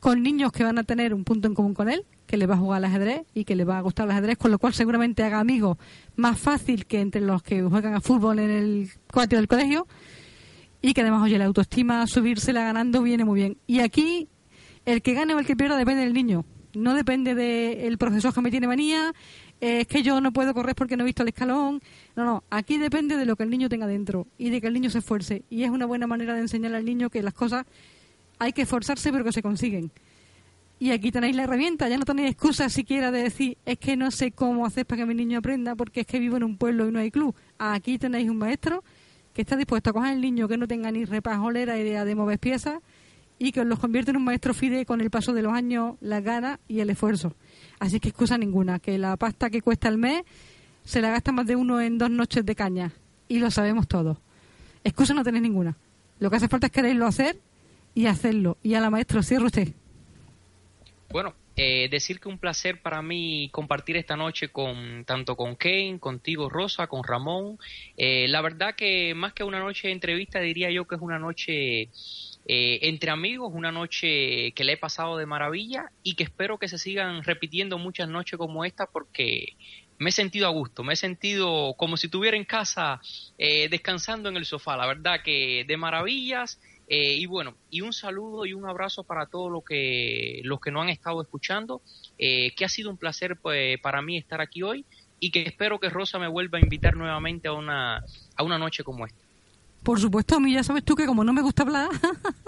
[0.00, 2.54] con niños que van a tener un punto en común con él, que le va
[2.54, 4.74] a jugar al ajedrez y que le va a gustar el ajedrez, con lo cual
[4.74, 5.76] seguramente haga amigos
[6.16, 9.86] más fácil que entre los que juegan a fútbol en el patio del colegio
[10.80, 13.58] y que además, oye, la autoestima, subírsela ganando viene muy bien.
[13.66, 14.28] Y aquí
[14.84, 16.44] el que gane o el que pierda depende del niño,
[16.74, 19.12] no depende del profesor que me tiene manía,
[19.60, 21.80] es que yo no puedo correr porque no he visto el escalón.
[22.16, 24.74] No, no, aquí depende de lo que el niño tenga dentro y de que el
[24.74, 25.42] niño se esfuerce.
[25.50, 27.66] Y es una buena manera de enseñar al niño que las cosas
[28.38, 29.90] hay que esforzarse pero que se consiguen.
[30.80, 34.12] Y aquí tenéis la herramienta, ya no tenéis excusa siquiera de decir, es que no
[34.12, 36.86] sé cómo hacer para que mi niño aprenda porque es que vivo en un pueblo
[36.88, 37.34] y no hay club.
[37.58, 38.84] Aquí tenéis un maestro
[39.34, 42.38] que está dispuesto a coger al niño que no tenga ni repajolera idea de mover
[42.38, 42.78] piezas
[43.40, 45.96] y que os los convierte en un maestro fide con el paso de los años,
[46.00, 47.34] las ganas y el esfuerzo.
[47.80, 50.22] Así que excusa ninguna, que la pasta que cuesta el mes
[50.84, 52.92] se la gasta más de uno en dos noches de caña.
[53.28, 54.18] Y lo sabemos todos.
[54.84, 55.76] Excusa no tenéis ninguna.
[56.18, 57.38] Lo que hace falta es quererlo hacer
[57.94, 58.56] y hacerlo.
[58.62, 59.68] Y a la maestra, cierre usted.
[61.10, 65.98] Bueno, eh, decir que un placer para mí compartir esta noche con tanto con Kane,
[65.98, 67.58] contigo Rosa, con Ramón.
[67.96, 71.18] Eh, la verdad que más que una noche de entrevista diría yo que es una
[71.18, 71.88] noche
[72.48, 76.66] eh, entre amigos, una noche que le he pasado de maravilla y que espero que
[76.66, 79.56] se sigan repitiendo muchas noches como esta porque
[79.98, 83.00] me he sentido a gusto, me he sentido como si estuviera en casa
[83.36, 84.76] descansando en el sofá.
[84.76, 89.26] La verdad que de maravillas eh, y bueno, y un saludo y un abrazo para
[89.26, 91.82] todos los que, los que no han estado escuchando,
[92.16, 94.86] eh, que ha sido un placer pues, para mí estar aquí hoy
[95.20, 98.02] y que espero que Rosa me vuelva a invitar nuevamente a una,
[98.36, 99.27] a una noche como esta.
[99.82, 101.88] Por supuesto, a mí ya sabes tú que como no me gusta hablar,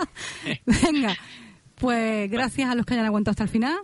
[0.67, 1.17] venga,
[1.77, 3.79] pues gracias a los que hayan aguantado hasta el final.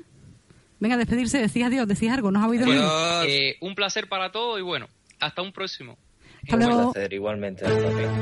[0.79, 2.83] Venga, despedirse, decís adiós, decís algo, ¿nos ha oído bien?
[3.27, 4.89] Eh, un placer para todos y bueno,
[5.21, 5.97] hasta un próximo.
[6.51, 7.65] un placer, igualmente.
[7.65, 8.13] Hasta luego.